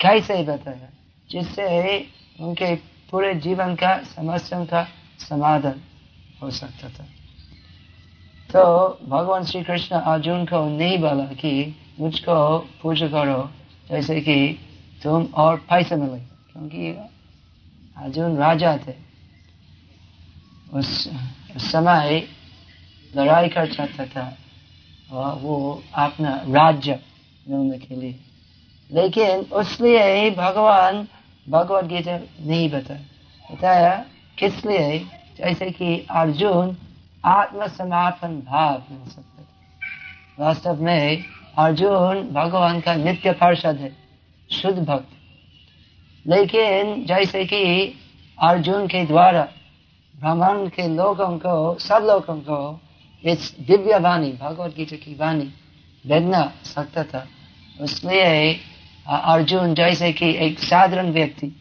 कैसे 0.00 0.42
बताया, 0.42 0.88
जिससे 1.30 1.98
उनके 2.40 2.74
पूरे 3.10 3.34
जीवन 3.34 3.74
का 3.74 3.96
समस्या 4.06 4.64
का 4.64 4.86
समाधान 5.18 5.80
हो 6.42 6.50
सकता 6.50 6.88
था। 6.88 7.04
तो 8.56 8.98
भगवान 9.08 9.44
श्री 9.44 9.62
कृष्ण 9.62 9.96
अर्जुन 9.96 10.44
को 10.44 10.78
नहीं 10.78 10.98
बोला 10.98 11.24
कि 11.24 11.76
मुझको 12.00 12.58
पूजा 12.82 13.06
करो 13.06 13.50
जैसे 13.90 14.20
कि 14.20 14.58
तुम 15.02 15.24
और 15.34 15.56
पैसे 15.56 15.96
मिले। 15.96 16.18
क्योंकि 16.18 16.98
अर्जुन 17.96 18.36
राजा 18.36 18.78
थे। 18.88 18.94
उस, 20.74 21.10
समय 21.56 22.22
लड़ाई 23.16 23.48
कर 23.48 23.72
सकता 23.72 24.06
था 24.06 24.36
और 25.12 25.34
वो 25.34 25.82
अपना 25.94 26.36
राज्य 26.48 27.00
मिलने 27.48 27.78
के 27.78 27.96
लिए। 27.96 28.20
लेकिन 28.92 29.38
उसलिए 29.40 30.30
भगवान 30.30 31.08
भगवत 31.48 31.84
गीता 31.84 32.18
नहीं 32.40 32.70
बताया। 32.70 33.00
बताया 33.54 34.04
किस 34.38 34.66
लिए? 34.66 34.98
जैसे 35.38 35.70
कि 35.70 36.06
अर्जुन 36.10 36.76
आत्मसमर्पण 37.24 38.28
भाव 38.28 38.82
मिल 38.90 39.10
सकते 39.10 39.42
वास्तव 40.38 40.82
में 40.82 41.24
अर्जुन 41.58 42.30
भगवान 42.32 42.80
का 42.80 42.94
नित्य 42.94 43.32
पार्षद 43.32 43.76
है, 43.76 43.96
शुद्ध 44.50 44.78
भक्त। 44.78 45.08
लेकिन 46.26 47.06
जैसे 47.06 47.44
कि 47.44 47.94
अर्जुन 48.38 48.86
के 48.86 49.04
द्वारा 49.04 49.48
ब्राह्मण 50.18 50.68
के 50.68 50.88
लोगों 50.88 51.38
को, 51.38 51.78
सब 51.78 52.02
लोगों 52.02 52.40
को 52.40 52.80
इस 53.24 53.56
दिव्य 53.60 53.98
वाणी, 53.98 54.32
भगवत 54.32 54.74
गीता 54.76 54.96
की 54.96 55.14
वाणी 55.14 55.44
भेजना 56.06 56.52
सकता 56.64 57.04
था। 57.04 57.26
उसलिए 57.80 58.56
अर्जुन 59.08 59.74
जैसे 59.74 60.12
कि 60.12 60.36
एक 60.36 60.58
साधारण 60.58 61.12
व्यक्ति, 61.12 61.56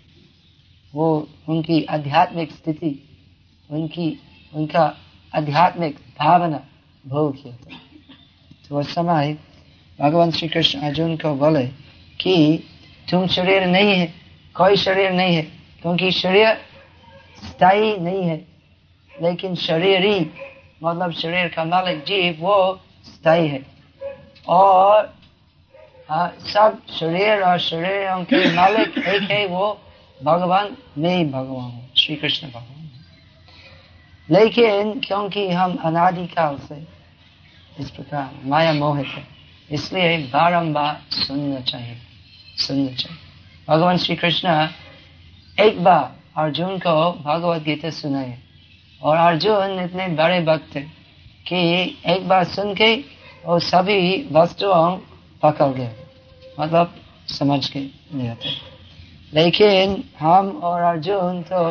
वो 0.94 1.28
उनकी 1.50 1.84
आध्यात्मिक 1.84 2.52
स्थिति, 2.52 3.10
उनकी, 3.70 4.20
उनका 4.54 4.98
आध्यात्मिक 5.36 5.96
भावना 6.20 6.60
भोग 7.08 7.44
किया 7.44 7.56
था 7.56 7.78
तो 8.70 8.80
उस 8.80 8.94
समय 8.94 9.38
भगवान 10.00 10.32
श्री 10.32 10.48
कृष्ण 10.48 10.80
अर्जुन 10.80 11.16
को 11.18 11.34
बोले 11.36 11.68
कि 12.22 12.64
तुम 13.12 13.28
शरीर 13.28 13.66
नहीं 13.66 13.94
है 13.94 14.06
कोई 14.56 14.76
शरीर 14.76 15.12
नहीं 15.12 15.36
है 15.36 15.42
क्योंकि 15.82 16.12
शरीर 16.12 16.54
स्थायी 17.46 17.98
नहीं 17.98 18.24
है 18.24 18.46
लेकिन 19.22 19.56
शरीर 19.56 20.06
ही 20.06 20.20
मतलब 20.84 21.12
शरीर 21.12 21.48
का 21.48 21.64
मालिक 21.66 22.04
जीव 22.04 22.38
वो 22.40 22.80
स्थायी 23.06 23.48
है। 23.48 23.66
और 24.48 25.14
आ, 26.10 26.28
सब 26.28 26.82
शरीर 27.00 27.42
और 27.42 27.60
शरीरों 27.60 28.24
के 28.24 28.54
मालिक 28.56 28.98
एक 28.98 29.32
है 29.32 29.46
वो 29.48 29.82
भगवान 30.24 30.78
नहीं 30.98 31.32
भगवान 31.32 31.88
श्री 31.98 32.16
कृष्ण 32.16 32.48
भगवान। 32.48 32.81
लेकिन 34.32 35.00
क्योंकि 35.00 35.48
हम 35.50 35.76
अनादिकाल 35.86 36.58
से 36.58 36.76
इस 37.80 37.90
प्रकार 37.90 38.30
माया 38.46 38.74
मोहित 38.74 39.08
है, 39.08 39.24
इसलिए 39.70 40.18
बारंबार 40.28 41.02
सुनना 41.12 41.60
चाहिए 41.62 41.98
सुनना 42.58 42.94
चाहिए। 42.94 43.18
भगवान 43.68 43.98
श्री 43.98 44.16
कृष्ण 44.16 44.68
एक 45.58 45.84
बार 45.84 46.16
अर्जुन 46.38 46.78
को 46.78 47.12
भगवत 47.24 47.64
गीता 47.64 47.90
सुनाए 47.90 48.38
और 49.02 49.18
अर्जुन 49.18 49.80
इतने 49.80 50.08
बड़े 50.16 50.40
भक्त 50.42 50.76
थे 50.76 50.82
कि 51.46 51.60
एक 52.08 52.28
बार 52.28 52.44
सुन 52.46 52.74
के 52.76 52.94
वो 53.46 53.60
सभी 53.62 54.28
वस्तुओं 54.32 54.98
पकड़ 55.44 55.72
गए 55.74 55.92
मतलब 56.60 56.96
समझ 57.30 57.68
के 57.70 57.80
नहीं 57.80 58.36
थे 58.36 58.50
लेकिन 59.34 60.04
हम 60.20 60.50
और 60.64 60.82
अर्जुन 60.84 61.42
तो 61.42 61.70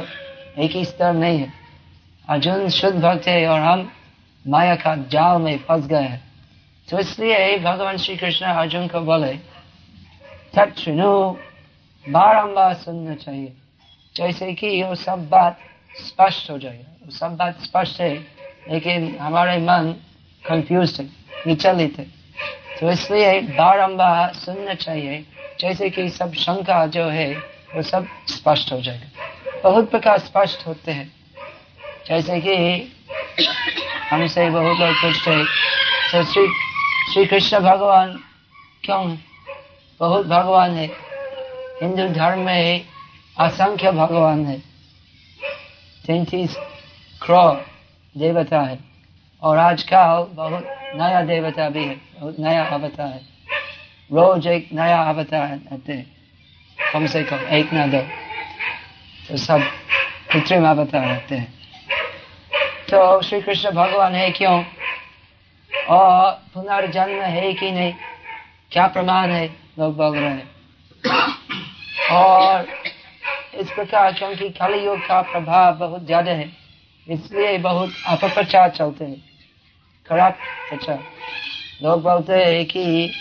एक 0.59 0.71
ही 0.71 0.85
स्तर 0.85 1.13
नहीं 1.15 1.39
है। 1.39 1.60
अर्जुन 2.31 2.69
शुद्ध 2.69 3.01
भक्त 3.01 3.27
है 3.29 3.49
और 3.49 3.61
हम 3.61 3.93
माया 4.49 4.75
का 4.75 4.97
जाल 4.97 5.41
में 5.43 5.59
फंस 5.59 5.87
गए 5.87 6.03
हैं। 6.03 6.23
तो 6.91 6.99
इसलिए 6.99 7.59
भगवान 7.59 7.97
श्री 7.97 8.17
कृष्ण 8.17 8.47
अर्जुन 8.47 8.89
को 8.89 9.01
बोले 9.01 9.33
तत्नु 10.55 11.37
बारम्बार 12.09 12.75
सुनना 12.75 13.15
चाहिए। 13.15 13.53
जैसे 14.17 14.53
कि 14.53 14.83
वो 14.83 14.95
सब 14.95 15.29
बात 15.29 15.59
स्पष्ट 16.07 16.51
हो 16.51 16.59
जाएगा 16.59 16.97
वो 17.05 17.11
सब 17.11 17.37
बात 17.37 17.61
स्पष्ट 17.61 18.01
है, 18.01 18.15
लेकिन 18.71 19.19
हमारे 19.21 19.59
मन 19.59 19.95
कंफ्यूज 20.49 21.01
है, 21.01 21.07
विचलित 21.47 21.99
है। 21.99 22.05
तो 22.81 22.91
इसलिए 22.91 23.41
बारम्बार 23.41 24.35
सुनना 24.35 24.75
चाहिए। 24.75 25.27
जैसे 25.61 25.91
कि 25.91 26.09
सब 26.09 26.33
शंका 26.33 26.87
जो 26.87 27.05
है, 27.05 27.35
वो 27.75 27.83
सब 27.83 28.07
स्पष्ट 28.29 28.73
हो 28.73 28.81
जाएगा। 28.81 29.61
बहुत 29.65 29.91
प्रकार 29.91 30.19
स्पष्ट 30.19 30.67
होते 30.67 30.93
हैं। 30.93 31.20
जैसे 32.09 32.41
कि 32.41 32.57
हमसे 34.11 34.51
बहुत 34.51 34.79
लोग 34.79 34.95
पूछते 34.95 35.45
श्री 36.25 36.49
श्री 37.13 37.27
कृष्ण 37.27 37.61
भगवान 37.61 38.13
क्यों? 38.85 39.17
बहुत 40.01 40.27
भगवान 40.27 40.75
है। 40.75 40.87
हिंदू 41.83 42.09
धर्म 42.09 42.39
में 42.39 42.85
असंख्य 43.39 43.93
भगवान 43.93 44.47
है। 44.47 44.59
तैतीस 46.07 46.57
क्रो 47.23 47.65
देवता 48.17 48.61
है। 48.61 48.79
और 49.43 49.59
आजकल 49.59 50.27
बहुत 50.35 50.67
नया 50.95 51.23
देवता 51.23 51.69
भी 51.69 51.85
है। 51.85 51.95
बहुत 51.95 52.37
नया 52.41 52.65
अवतार 52.65 53.09
है। 53.09 53.23
रोज 54.13 54.47
एक 54.47 54.69
नया 54.73 55.03
अवतार 55.03 55.61
आते 55.73 55.93
हैं। 55.93 56.17
कम 56.93 57.07
से 57.07 57.23
कम 57.23 57.37
एक 57.37 57.73
ना 57.73 57.87
दो। 57.87 58.01
तो 59.29 59.37
सब 59.37 59.61
कृत्रिम 60.33 60.69
अवतार 60.69 61.07
रहते 61.07 61.35
हैं। 61.35 61.60
तो 62.91 63.21
श्री 63.23 63.41
कृष्ण 63.41 63.71
भगवान 63.71 64.15
है 64.15 64.31
क्यों? 64.31 64.63
और 65.89 66.31
पुनर्जन्म 66.55 67.21
है 67.23 67.53
कि 67.53 67.71
नहीं? 67.71 67.93
क्या 68.73 68.87
प्रमाण 68.87 69.31
है? 69.31 69.47
लोग 69.79 69.97
बोल 69.97 70.17
रहे 70.17 70.31
हैं। 70.31 70.49
और 72.11 72.67
इस 73.55 73.71
प्रकार 73.71 74.13
क्योंकि 74.13 74.49
कलि 74.51 74.85
युग 74.87 74.99
का 74.99 75.21
प्रभाव 75.23 75.75
बहुत 75.75 76.05
ज़्यादा 76.07 76.33
है, 76.33 76.49
इसलिए 77.07 77.59
बहुत 77.59 77.93
अपप्रचार 78.07 78.71
चलते 78.71 79.05
हैं। 79.05 79.23
खराब 80.11 80.33
प्रचार। 80.71 80.99
लोग 81.83 82.03
बोलते 82.03 82.33
हैं 82.35 82.65
कि 82.67 83.13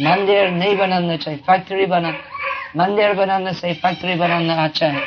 मंदिर 0.00 0.50
नहीं 0.50 0.76
बनाना 0.76 1.16
चाहिए, 1.16 1.40
फैक्ट्री 1.40 1.86
बना। 1.86 2.14
मंदिर 2.76 3.12
बनाने 3.14 3.52
से 3.52 3.74
फैक्ट्री 3.74 4.14
बनाना 4.14 4.64
अच्छा 4.64 4.86
है। 4.86 5.02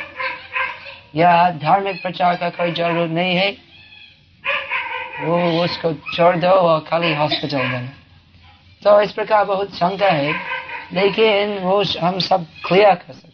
या 1.16 1.50
धार्मिक 1.58 2.02
प्रचार 2.02 2.36
का 2.36 2.50
कोई 2.50 2.72
ज़रूरत 2.72 3.10
नहीं 3.10 3.36
है। 3.36 3.69
वो 5.20 5.64
उसको 5.64 5.92
छोड़ 6.14 6.36
दो 6.36 6.48
और 6.48 6.80
खाली 6.80 7.14
हॉस्पिटल 7.14 7.58
देना 7.58 7.88
तो 8.82 9.00
इस 9.02 9.12
प्रकार 9.12 9.44
बहुत 9.44 9.74
शंका 9.76 10.10
है, 10.10 10.32
लेकिन 10.92 11.58
वो 11.58 11.82
हम 12.02 12.18
सब 12.20 12.46
क्लियर 12.66 12.94
कर 12.94 13.12
सकते 13.12 13.28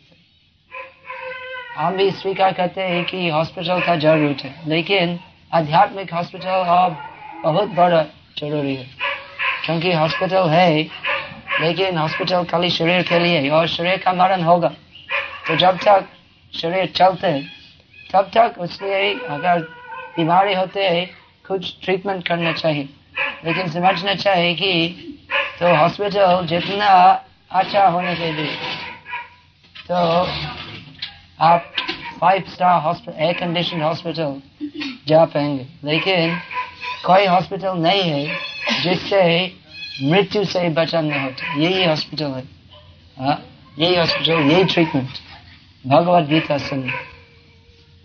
हम 1.76 1.96
भी 1.96 2.10
स्वीकार 2.12 2.52
करते 2.52 2.82
हैं 2.82 3.04
कि 3.04 3.28
हॉस्पिटल 3.28 3.80
का 3.80 3.96
ज़रूरत 3.96 4.44
है, 4.44 4.54
लेकिन 4.66 5.18
आध्यात्मिक 5.52 6.12
हॉस्पिटल 6.14 6.64
अब 6.66 6.96
बहुत 7.42 7.68
बड़ा 7.70 8.02
ज़रूरी 8.38 8.74
है। 8.74 8.86
क्योंकि 9.64 9.92
हॉस्पिटल 9.92 10.48
है, 10.48 10.82
लेकिन 11.60 11.98
हॉस्पिटल 11.98 12.44
खाली 12.44 12.70
शरीर 12.70 13.02
के 13.02 13.18
लिए 13.18 13.48
और 13.50 13.66
शरीर 13.68 13.96
का 13.96 14.12
मरण 14.14 14.42
होगा। 14.42 14.68
तो 15.48 15.56
जब 15.56 15.78
तक 15.78 16.04
शरीर 16.52 16.86
चलते 16.96 17.32
तब 18.10 18.30
तक 18.36 18.54
उसलिए 18.58 19.12
अगर 19.28 19.60
बीमारी 20.16 20.54
होते 20.54 20.88
है 20.88 21.04
कुछ 21.48 21.74
ट्रीटमेंट 21.84 22.26
करना 22.28 22.52
चाहिए। 22.52 22.88
लेकिन 23.44 23.68
समझना 23.70 24.14
चाहिए 24.14 24.54
कि 24.54 24.72
तो 25.60 25.74
हॉस्पिटल 25.76 26.46
जितना 26.46 26.88
अच्छा 27.50 27.86
होने 27.88 28.14
के 28.14 28.32
लिए 28.32 28.56
तो 29.88 29.94
आप 31.40 31.72
five 32.20 32.44
star 32.48 32.80
hospital 32.82 33.22
air 33.22 33.32
condition 33.32 33.82
hospital 33.82 34.40
जा 35.08 35.24
पाएँगे। 35.24 35.66
लेकिन 35.84 36.36
कोई 37.04 37.26
हॉस्पिटल 37.26 37.78
नहीं 37.78 38.02
है 38.02 38.82
जिससे 38.82 39.22
मृत्यु 40.02 40.44
से 40.44 40.68
बचाना 40.70 41.22
होता। 41.22 41.52
यही 41.54 41.84
हॉस्पिटल 41.84 42.30
है। 42.30 42.42
हाँ 43.18 43.42
यही 43.78 43.96
हॉस्पिटल 43.96 44.50
यही 44.50 44.64
ट्रीटमेंट 44.64 45.08
भगवत 45.84 46.28
गीता 46.28 46.58
सुन 46.58 46.82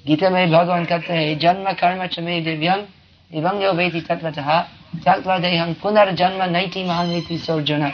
गीता 0.06 0.30
में 0.30 0.52
भगवान 0.52 0.86
कहते 0.86 1.14
हैं, 1.14 1.38
जन्म 1.40 1.72
कर्म 1.74 2.06
चमे 2.08 2.40
दिव्यम। 2.42 2.84
यो 3.32 3.72
वेति 3.74 4.02
तत्वतः 4.02 4.60
त्यक्वा 5.04 5.38
देहं 5.38 5.74
पुनर्जन्म 5.74 6.44
नैति 6.52 6.84
महानीति 6.84 7.38
सोर्जुन। 7.38 7.92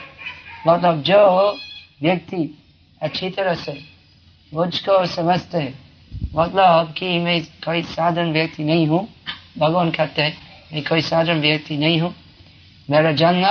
मतलब 0.68 1.02
जो 1.02 1.20
व्यक्ति 2.02 2.38
अच्छी 3.02 3.30
तरह 3.30 3.54
से 3.56 3.78
मुझको 4.52 5.06
समझते 5.06 5.58
हैं 5.58 5.74
मतलब 6.36 6.94
कि 6.98 7.18
मैं 7.20 7.42
कोई 7.66 7.82
साधारण 7.84 8.32
व्यक्ति 8.32 8.64
नहीं 8.64 8.88
हूँ, 8.88 9.08
भगवान 9.58 9.92
कहते 9.92 10.22
हैं, 10.22 10.34
मैं 10.74 10.84
कोई 10.84 11.02
साधारण 11.02 11.42
व्यक्ति 11.42 11.78
नहीं 11.78 12.00
हूँ। 12.02 12.14
मेरा 12.90 13.12
जन्म 13.12 13.46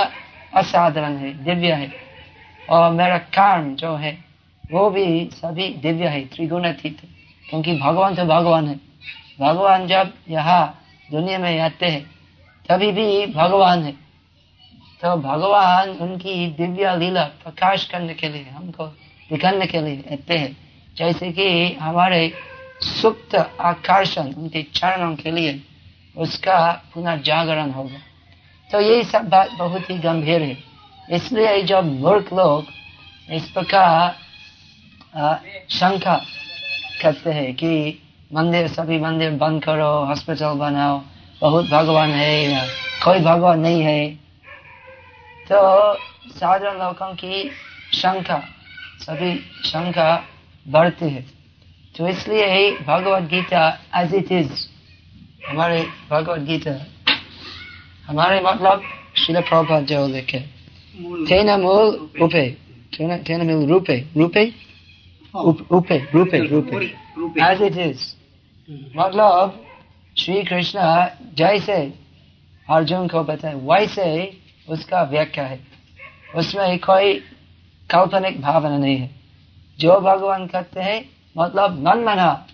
असाधारण 0.53 1.15
है, 1.17 1.31
दिव्य 1.43 1.71
है। 1.73 1.91
और 2.69 2.91
मेरा 2.91 3.17
कर्म 3.17 3.73
जो 3.75 3.95
है, 3.95 4.11
वो 4.71 4.89
भी 4.89 5.29
सभी 5.33 5.67
दिव्य 5.81 6.07
है 6.07 6.25
त्रिगुणातीत 6.25 7.01
क्योंकि 7.45 7.77
भगवान 7.79 8.15
तो 8.15 8.25
भगवान 8.25 8.67
है। 8.67 8.75
भगवान 9.39 9.87
जब 9.87 10.13
यहाँ 10.29 10.83
दुनिया 11.11 11.39
में 11.39 11.59
आते 11.59 11.85
हैं। 11.85 12.03
तभी 12.69 12.91
भी 12.91 13.25
भगवान 13.25 13.83
है। 13.83 13.91
तो 15.01 15.15
भगवान 15.15 15.89
उनकी 15.89 16.47
दिव्य 16.47 16.95
लीला 16.97 17.23
प्रकाश 17.23 17.85
करने 17.85 18.13
के 18.13 18.29
लिए, 18.29 18.43
हमको 18.43 18.87
दिखाने 19.29 19.65
के 19.65 19.81
लिए 19.81 20.03
आते 20.11 20.37
हैं। 20.37 20.57
जैसे 20.97 21.31
कि 21.31 21.77
हमारे 21.81 22.33
सुप्त 22.81 23.35
आकर्षण 23.61 24.33
उनके 24.33 24.63
चरणों 24.63 25.15
के 25.15 25.31
लिए 25.31 25.61
उसका 26.17 26.83
पुनः 26.93 27.15
जागरण 27.15 27.71
होगा। 27.71 27.99
तो 28.71 28.81
ये 28.81 29.03
सब 29.03 29.29
बात 29.29 29.51
बहुत 29.51 29.89
ही 29.89 29.97
गंभीर 29.97 30.41
है। 30.41 30.57
इसलिए 31.11 31.61
जब 31.63 31.99
मूर्ख 31.99 32.33
लोग 32.33 32.65
इस 33.31 33.49
प्रकार 33.51 34.15
शंका 35.69 36.15
करते 37.01 37.29
हैं 37.29 37.53
कि 37.53 37.99
मंदिर 38.31 38.67
सभी 38.67 38.97
मंदिर 38.99 39.31
बंद 39.31 39.63
करो 39.63 39.89
हॉस्पिटल 40.05 40.53
बनाओ। 40.59 40.95
बहुत 41.41 41.65
भगवान 41.65 42.09
है 42.11 42.67
कोई 43.03 43.19
भगवान 43.19 43.59
नहीं 43.59 43.81
है। 43.81 44.09
तो 45.47 45.59
साधारण 46.31 46.79
लोगों 46.79 47.13
की 47.13 47.49
शंका 47.93 48.39
सभी 48.99 49.33
शंका 49.65 50.09
बढ़ती 50.65 51.09
है। 51.09 51.21
तो 51.95 52.07
इसलिए 52.07 52.45
ही 52.47 52.71
Bhagavad 52.77 53.23
Gita 53.23 53.61
as 53.95 54.15
it 54.15 54.31
is 54.31 54.51
हमारे 55.49 55.79
भगवत 56.11 56.39
गीता। 56.49 56.75
हमारे 58.07 58.41
मतलब 58.41 58.83
शिल 59.17 59.41
प्रभुपाद 59.41 59.85
जो 59.85 60.07
लिखे 60.07 60.39
तेना 61.27 61.57
मूल 61.57 62.09
रूपे। 62.19 62.45
तेना 62.97 63.43
मूल 63.45 63.65
रूपे। 63.69 63.97
रूपे? 64.17 64.43
रूपे 65.71 65.97
रूपे 66.13 66.37
रूपे। 66.47 66.85
एज 67.43 67.61
इट 67.61 67.77
इज़ 67.87 68.16
मतलब 68.69 69.65
श्री 70.17 70.43
कृष्ण 70.43 70.79
जैसे 71.33 71.93
अर्जुन 72.69 73.07
को 73.07 73.23
बताए, 73.23 73.53
वैसे 73.53 74.37
उसका 74.69 75.03
व्याख्या 75.03 75.45
है। 75.45 75.59
उसमें 76.35 76.79
कोई 76.79 77.13
काल्पनिक 77.89 78.41
भावना 78.41 78.77
नहीं 78.77 78.97
है। 78.97 79.09
जो 79.79 79.99
भगवान 79.99 80.47
कहते 80.47 80.79
हैं 80.79 81.09
मतलब 81.37 81.79
मन 81.79 82.03
मना 82.03 82.47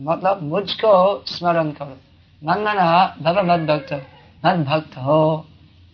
मतलब 0.00 0.42
मुझको 0.42 1.24
स्मरण 1.26 1.70
करो। 1.70 1.96
मन 2.44 2.58
मना 2.58 3.16
भगवत 3.22 3.60
मत 3.60 3.68
भक्त 3.68 3.92
मत 4.46 4.66
भक्त 4.66 4.96
हो। 4.96 5.46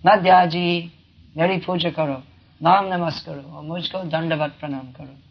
न 0.06 0.22
त्याजी, 0.22 0.92
मेरी 1.36 1.58
पूजा 1.58 1.90
करो, 1.90 2.22
नाम 2.62 2.94
नमस्कार 2.94 3.34
करो 3.34 3.56
और 3.56 3.62
मुझको 3.64 3.98
दंडवत 3.98 4.52
प्रणाम 4.60 4.92
करो। 4.92 5.27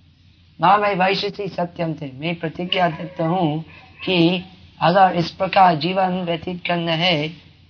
नाम 0.60 0.86
वैश्य 1.00 1.48
सत्यम 1.50 1.94
थे। 1.94 2.12
मैं 2.14 2.36
प्रतिज्ञा 2.40 2.88
देता 2.90 3.26
हूँ 3.28 3.64
कि 4.06 4.44
अगर 4.82 5.16
इस 5.16 5.30
प्रकार 5.32 5.76
जीवन 5.80 6.22
व्यतीत 6.26 6.62
करना 6.68 6.92
है 6.94 7.28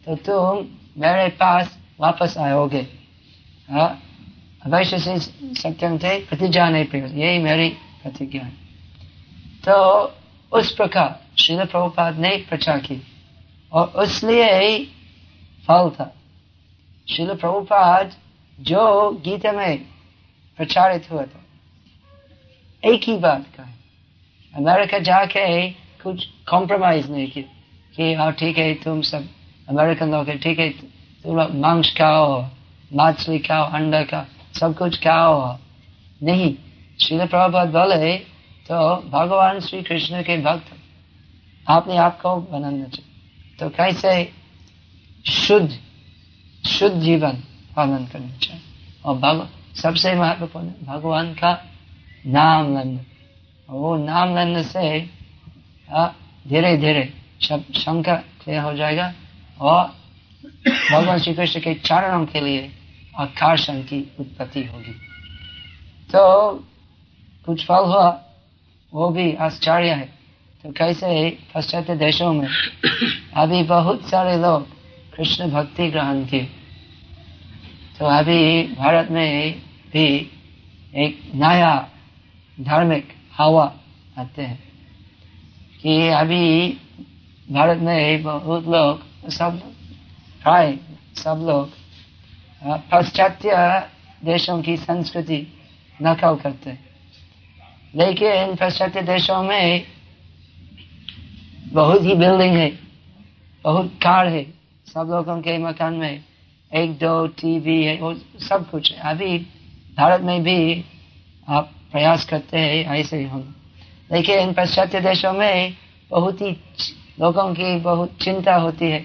तो 0.08 0.16
तुम 0.18 0.66
मेरे 0.98 1.28
पास 1.40 1.78
वापस 2.00 2.38
आओगे। 2.40 2.86
वैश्य 4.64 5.00
से 5.00 5.18
सत्यम 5.20 5.98
थे, 5.98 6.18
प्रतिज्ञा 6.20 6.70
नहीं 6.70 6.86
पे 6.86 7.00
यही 7.00 7.40
मेरी 7.40 7.70
प्रतिज्ञा 8.04 8.44
है। 8.44 8.52
तो 9.64 9.76
उस 10.52 10.72
प्रकार 10.72 11.20
श्रील 11.40 11.64
प्रभुपाद 11.66 12.20
ने 12.20 12.36
प्रचार 12.50 12.80
की 12.80 13.02
और 13.72 13.88
उसलिए 13.98 14.78
फल 15.68 15.90
था। 15.90 16.14
शिल 17.08 17.34
प्रभुपाद 17.36 18.14
जो 18.60 19.12
गीता 19.24 19.52
में 19.52 19.78
प्रचारित 20.60 21.12
हुआ 21.12 21.24
था 21.24 21.44
एक 22.84 23.04
ही 23.04 23.18
बात 23.18 23.46
का 23.58 23.64
है 23.64 23.76
अमेरिका 24.54 25.00
जाके 25.00 25.48
कुछ 26.04 26.26
कॉम्प्रोमाइज 26.50 27.10
नहीं 27.12 27.28
किया 27.32 27.56
कि 27.96 28.14
हाँ 28.14 28.32
ठीक 28.34 28.58
है 28.58 28.74
तुम 28.74 29.02
सब 29.02 29.28
अमेरिकन 29.68 30.12
लोग 30.12 30.30
है 30.30 30.38
ठीक 30.38 30.60
है 30.60 30.70
तुम 31.26 31.38
लोग 31.38 31.56
मांस 31.56 31.94
खाओ 31.98 32.42
मछली 32.92 33.40
खाओ 33.40 33.72
अंडा 33.72 34.04
खाओ 34.04 34.26
सब 34.54 34.78
कुछ 34.78 34.98
खाओ 34.98 35.58
नहीं 36.22 36.56
शिल 37.00 37.26
प्रभुपाद 37.26 37.70
बोले 37.70 38.16
तो 38.70 38.80
भगवान 39.10 39.60
श्री 39.60 39.82
कृष्ण 39.84 40.22
के 40.22 40.38
भक्त 40.44 40.72
आपने 41.68 41.98
आपको 41.98 42.36
बनाना 42.52 42.86
चाहिए 42.86 43.58
तो 43.60 43.70
कैसे 43.70 44.12
शुद्ध 45.26 45.70
शुद्ध 46.64 46.96
जीवन 47.02 47.44
पालन 47.76 48.06
करना 48.06 48.38
चाहिए 48.38 48.62
और 49.06 49.18
भगवान 49.18 49.50
सबसे 49.76 50.14
महत्वपूर्ण 50.16 50.86
भगवान 50.86 51.34
का 51.34 51.54
नाम 52.26 52.78
लेना 52.78 53.04
वो 53.70 53.96
नाम 53.98 54.36
लेने 54.36 54.64
से 54.64 55.00
धीरे 56.48 56.76
धीरे 56.78 57.04
सब 57.42 57.64
शंका 57.76 58.16
क्लियर 58.44 58.62
हो 58.62 58.74
जाएगा 58.74 59.14
और 59.60 59.84
भगवान 60.92 61.20
श्री 61.20 61.34
कृष्ण 61.34 61.60
के 61.60 61.74
चरणों 61.74 62.26
के 62.26 62.42
लिए 62.42 62.70
आकर्षण 63.16 63.82
की 63.82 64.00
उत्पत्ति 64.20 64.64
होगी। 64.64 64.94
तो 66.10 66.22
कुछ 67.46 67.66
फल 67.66 67.86
हुआ, 67.86 68.10
वो 68.94 69.10
भी 69.10 69.34
आश्चर्य 69.36 69.90
है। 69.90 70.10
तो 70.64 70.72
कैसे 70.72 71.30
पाश्चात्य 71.54 71.96
देशों 71.96 72.32
में 72.34 72.48
अभी 73.36 73.64
बहुत 73.64 74.10
सारे 74.10 74.38
लोग 74.38 74.68
कृष्ण 75.16 75.50
भक्ति 75.52 75.90
ग्रहण 75.92 76.24
की 76.26 76.42
तो 78.00 78.06
अभी 78.08 78.64
भारत 78.76 79.12
में 79.12 79.54
भी 79.94 80.06
एक 80.96 81.32
नया 81.36 81.74
धार्मिक 82.58 83.08
हवा 83.38 83.64
आते 84.18 84.42
हैं 84.42 84.60
कि 85.82 86.08
अभी 86.10 86.70
भारत 87.52 87.78
में 87.78 88.24
बहुत 88.24 88.68
लोग, 88.68 89.30
सब 89.30 89.60
प्राय 90.44 90.78
सब 91.16 91.44
लोग 91.44 91.70
पाश्चात्य 92.90 93.56
देशों 94.24 94.62
की 94.62 94.78
संस्कृति 94.78 95.46
नकल 96.00 96.36
करते 96.36 96.70
हैं। 96.70 96.86
लेकिन 97.96 98.56
पाश्चात्य 98.56 99.02
देशों 99.02 99.42
में 99.44 99.84
बहुत 101.74 102.04
ही 102.04 102.16
बिल्डिंग 102.16 102.56
है, 102.56 102.70
बहुत 103.64 103.94
कार 104.04 104.28
है, 104.28 104.44
सब 104.88 105.08
लोगों 105.10 105.42
के 105.42 105.58
मकान 105.58 105.94
में 105.94 106.24
एक 106.72 106.92
दो 106.94 107.28
टीवी 107.28 107.84
है, 107.84 107.98
वो 107.98 108.14
सब 108.40 108.70
कुछ 108.70 108.92
है। 108.94 109.00
अभी 109.10 109.38
भारत 109.98 110.22
में 110.22 110.42
भी 110.44 110.86
आप 111.48 111.72
प्रयास 111.92 112.26
करते 112.26 112.58
हैं, 112.58 112.86
ऐसे 112.96 113.24
हम 113.24 113.54
लेकिन 114.12 114.54
पाश्चात्य 114.54 115.00
देशों 115.00 115.34
में 115.34 115.76
बहुत 116.12 116.42
ही 116.42 116.52
लोगों 117.20 117.54
की 117.54 117.76
बहुत 117.80 118.18
चिंता 118.22 118.56
होती 118.56 118.86
है। 118.86 119.00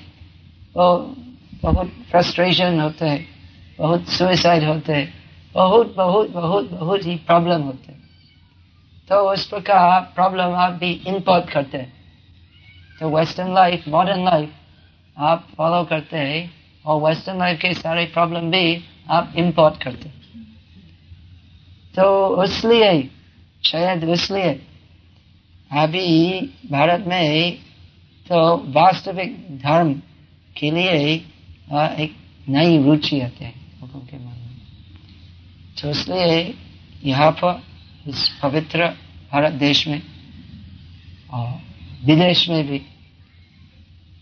वो 0.77 1.14
बहुत 1.62 1.92
फ्रस्ट्रेशन 2.11 2.81
होते 2.81 3.07
हैं, 3.07 3.27
बहुत 3.79 4.09
सुइसाइड 4.09 4.64
होते 4.64 4.92
हैं, 4.92 5.12
बहुत 5.55 5.95
बहुत 5.97 6.31
बहुत 6.31 6.71
बहुत 6.71 7.07
ही 7.07 7.16
प्रॉब्लम 7.16 7.62
होते 7.62 7.92
हैं। 7.92 8.01
तो 9.09 9.16
उस 9.33 9.47
प्रकार 9.47 10.01
प्रॉब्लम 10.14 10.55
आप 10.55 10.73
भी 10.73 10.90
इम्पोर्ट 11.07 11.51
करते 11.51 11.79
हैं। 11.79 11.92
तो 13.01 13.11
वेस्टर्न 13.11 13.55
लाइफ 13.55 13.88
मॉडर्न 13.88 14.25
लाइफ 14.25 14.51
आप 15.16 15.49
फॉलो 15.57 15.85
करते 15.85 16.16
हैं 16.16 16.51
और 16.85 17.03
वेस्टर्न 17.03 17.38
लाइफ 17.38 17.61
के 17.61 17.75
सारे 17.75 18.05
प्रॉब्लम 18.05 18.51
भी 18.51 18.85
आप 19.11 19.33
इम्पोर्ट 19.37 19.83
करते 19.83 20.09
हैं। 20.09 20.21
तो 21.94 22.44
इसलिए 22.44 23.02
शायद 23.62 24.05
इसलिए 24.11 24.50
अभी 25.70 26.40
भारत 26.70 27.05
में 27.09 27.52
तो 28.26 28.38
वास्तविक 28.72 29.37
धर्म 29.59 29.92
के 30.57 30.70
लिए 30.70 31.14
एक 31.74 32.16
नई 32.48 32.78
रुचि 32.85 33.20
आते 33.20 33.44
हैं। 33.44 33.55
लोगों 33.81 34.00
के 34.00 34.16
मन 34.16 34.24
में 34.24 34.57
तो 35.76 35.90
इसलिए 35.90 36.55
यहाँ 37.05 37.31
पर 37.33 37.62
इस 38.07 38.28
पवित्र 38.42 38.87
भारत 39.33 39.52
देश 39.61 39.87
में 39.88 40.00
और 41.33 41.48
विदेश 42.05 42.48
में 42.48 42.66
भी 42.66 42.81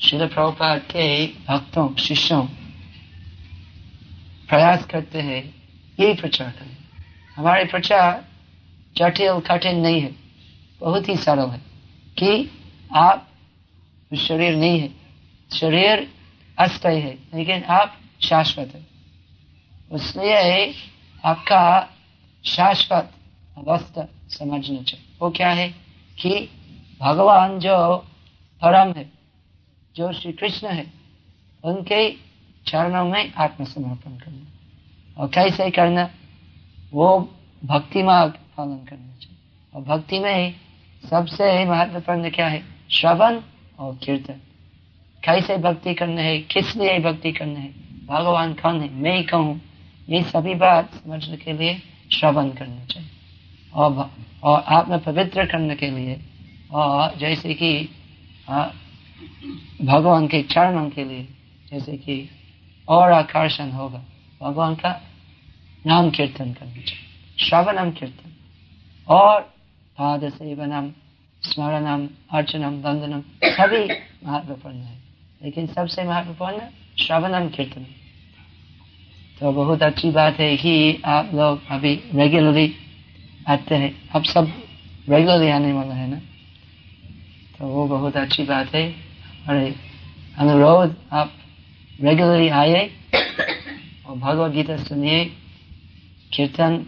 शिल 0.01 0.27
प्रभुपाद 0.27 0.81
के 0.91 1.27
भक्तों, 1.49 1.95
शिष्यों 1.99 2.43
प्रयास 4.49 4.85
करते 4.85 5.21
हैं, 5.21 5.43
यही 5.99 6.15
प्रचार 6.15 6.51
करें। 6.51 6.77
हमारे 7.37 7.65
प्रचार 7.65 8.25
जटिल 8.97 9.41
कठिन 9.41 9.77
नहीं 9.77 10.01
है। 10.01 10.13
बहुत 10.81 11.09
ही 11.09 11.17
सरल 11.17 11.51
है 11.51 11.61
कि 12.19 12.51
आप 12.95 13.29
शरीर 14.19 14.57
नहीं 14.57 14.81
है। 14.81 14.91
शरीर 15.53 16.13
अस्थायी 16.59 17.01
है, 17.01 17.19
लेकिन 17.35 17.63
आप 17.63 17.97
शाश्वत 18.23 18.73
है। 18.75 18.87
इसलिए 19.93 20.75
आपका 21.25 21.89
शाश्वत 22.45 23.13
अवस्था 23.59 24.09
समझना 24.29 24.83
चाहिए। 24.83 25.07
वो 25.21 25.31
क्या 25.31 25.51
है 25.51 25.69
कि 26.21 26.49
भगवान 27.01 27.59
जो 27.59 27.97
परम 28.63 28.93
है, 28.93 29.11
जो 29.97 30.13
श्री 30.13 30.33
कृष्ण 30.33 30.69
है, 30.69 30.93
उनके 31.65 32.13
चरणों 32.67 33.05
में 33.05 33.33
आत्मसमर्पण 33.35 34.11
करना। 34.11 34.47
और 35.23 35.29
कैसे 35.29 35.71
करना? 35.71 36.11
वो 36.93 37.19
भक्ति 37.65 38.03
मार्ग 38.03 38.33
पालन 38.57 38.85
करना 38.89 39.17
चाहिए। 39.17 39.37
और 39.75 39.83
भक्ति 39.83 40.19
में 40.19 40.35
ही 40.37 40.55
सबसे 41.05 41.65
महत्वपूर्ण 41.65 42.31
क्या 42.31 42.47
है? 42.49 42.63
श्रवण 42.91 43.41
और 43.79 43.95
कीर्तन। 43.97 44.41
कैसे 45.23 45.57
भक्ति 45.57 45.95
करना 45.95 46.21
है? 46.21 46.39
किस 46.41 46.77
लिए 46.77 46.99
भक्ति 47.01 47.33
करना 47.33 47.59
है? 47.59 47.73
भगवान 48.07 48.53
कौन 48.55 48.81
है? 48.81 48.93
मैं 48.93 49.17
ही 49.17 49.23
कहूँ, 49.23 49.61
ये 50.09 50.23
सभी 50.23 50.55
बात 50.55 50.95
समझने 50.95 51.37
के 51.37 51.53
लिए 51.53 51.81
श्रवण 52.13 52.49
करना 52.51 52.85
चाहिए। 52.85 53.09
और 53.75 54.11
और 54.43 54.61
आत्म 54.69 54.99
पवित्र 54.99 55.45
करने 55.47 55.75
के 55.77 55.91
लिए, 55.91 56.21
और 56.73 57.17
जैसे 57.19 57.55
कि 57.55 57.89
भगवान 59.83 60.27
के 60.27 60.43
चरणों 60.43 60.89
के 60.91 61.05
लिए, 61.05 61.29
जैसे 61.71 61.97
कि 61.97 62.29
और 62.89 63.13
आकर्षण 63.13 63.71
होगा। 63.71 64.03
भगवान 64.43 64.75
का 64.75 64.91
नाम 65.87 66.11
कीर्तन 66.11 66.53
करना 66.53 66.73
चाहिए 66.73 67.45
श्रवणम 67.45 67.91
कीर्तन। 67.91 68.33
और 69.09 69.41
पाद 69.99 70.29
सेवनम 70.29 70.93
स्मरणम, 71.43 72.09
अर्चनम, 72.31 72.81
वंदनम, 72.81 73.21
सभी 73.45 73.95
महत्वपूर्ण 74.27 74.77
है। 74.77 74.99
लेकिन 75.45 75.67
सबसे 75.67 76.05
महत्वपूर्ण 76.05 76.59
श्रवणम 76.99 77.49
कीर्तन। 77.49 77.87
तो 79.41 79.53
बहुत 79.53 79.83
अच्छी 79.83 80.11
बात 80.11 80.41
है 80.41 80.57
कि 80.57 81.03
आप 81.05 81.31
लोग 81.35 81.67
अभी 81.71 82.01
रेगुलरली 82.15 82.75
आते 83.49 83.75
हैं। 83.75 84.11
अब 84.11 84.25
सब 84.25 84.65
रेगुलरली 85.09 85.51
आने 85.51 85.73
वाला 85.73 85.95
है 85.95 86.11
ना? 86.11 86.21
तो 87.59 87.67
वो 87.67 87.89
बहुत 87.89 88.17
अच्छी 88.17 88.43
बात 88.43 88.75
है। 88.75 88.93
अरे, 89.49 89.75
अनुरोध, 90.39 90.97
आप 91.13 91.33
रेगुलरली 92.01 92.49
आए। 92.49 92.91
और 94.07 94.17
भगवत 94.17 94.53
गीता 94.53 94.77
सुनिए। 94.77 95.37
कीर्तन 96.33 96.85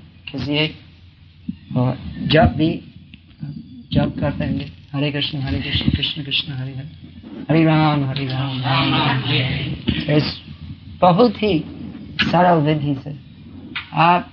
और 1.77 1.99
जब 2.33 2.55
भी 2.57 2.71
जब 3.93 4.19
करते 4.21 4.45
हैं, 4.45 4.73
हरे 4.93 5.11
कृष्ण 5.13 5.39
हरे 5.39 5.59
कृष्ण 5.59 5.91
कृष्ण 5.91 6.23
कृष्ण, 6.25 6.53
हरे 6.53 6.73
हरे। 6.73 6.91
हरे 7.51 7.65
राम 7.65 8.05
हरे 8.05 8.27
राम 8.27 8.59
इस 10.17 10.41
बहुत 11.01 11.43
ही 11.43 11.59
सरल 12.23 12.61
विधि 12.61 12.95
से 13.05 13.17
आप 13.93 14.31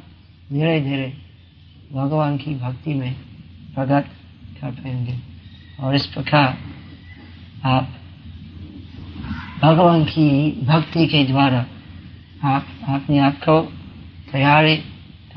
धीरे 0.52 0.80
धीरे 0.82 1.14
भगवान 1.94 2.38
की 2.38 2.56
भक्ति 2.56 2.94
में 2.94 3.14
प्रगत 3.76 4.10
कर 4.62 4.72
पाएँगे। 4.72 5.18
और 5.80 5.96
इस 5.96 6.06
प्रकार 6.06 6.58
आप 7.66 7.96
भगवान 9.62 10.04
की 10.06 10.30
भक्ति 10.66 11.08
के 11.08 11.24
द्वारा 11.26 11.66
आप 12.44 12.66
अपने 12.88 13.20
आप 13.20 13.38
को 13.40 13.62
तैयारी 14.32 14.76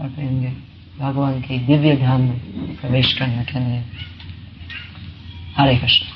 पाएँगे 0.01 0.73
भगवान 0.99 1.41
के 1.41 1.59
दिव्य 1.59 1.97
धाम 1.97 2.21
में 2.21 2.39
प्रवेश 2.77 3.13
करने 3.13 3.45
के 3.45 3.59
लिए। 3.59 3.85
हरे 5.57 5.77
कृष्ण। 5.77 6.07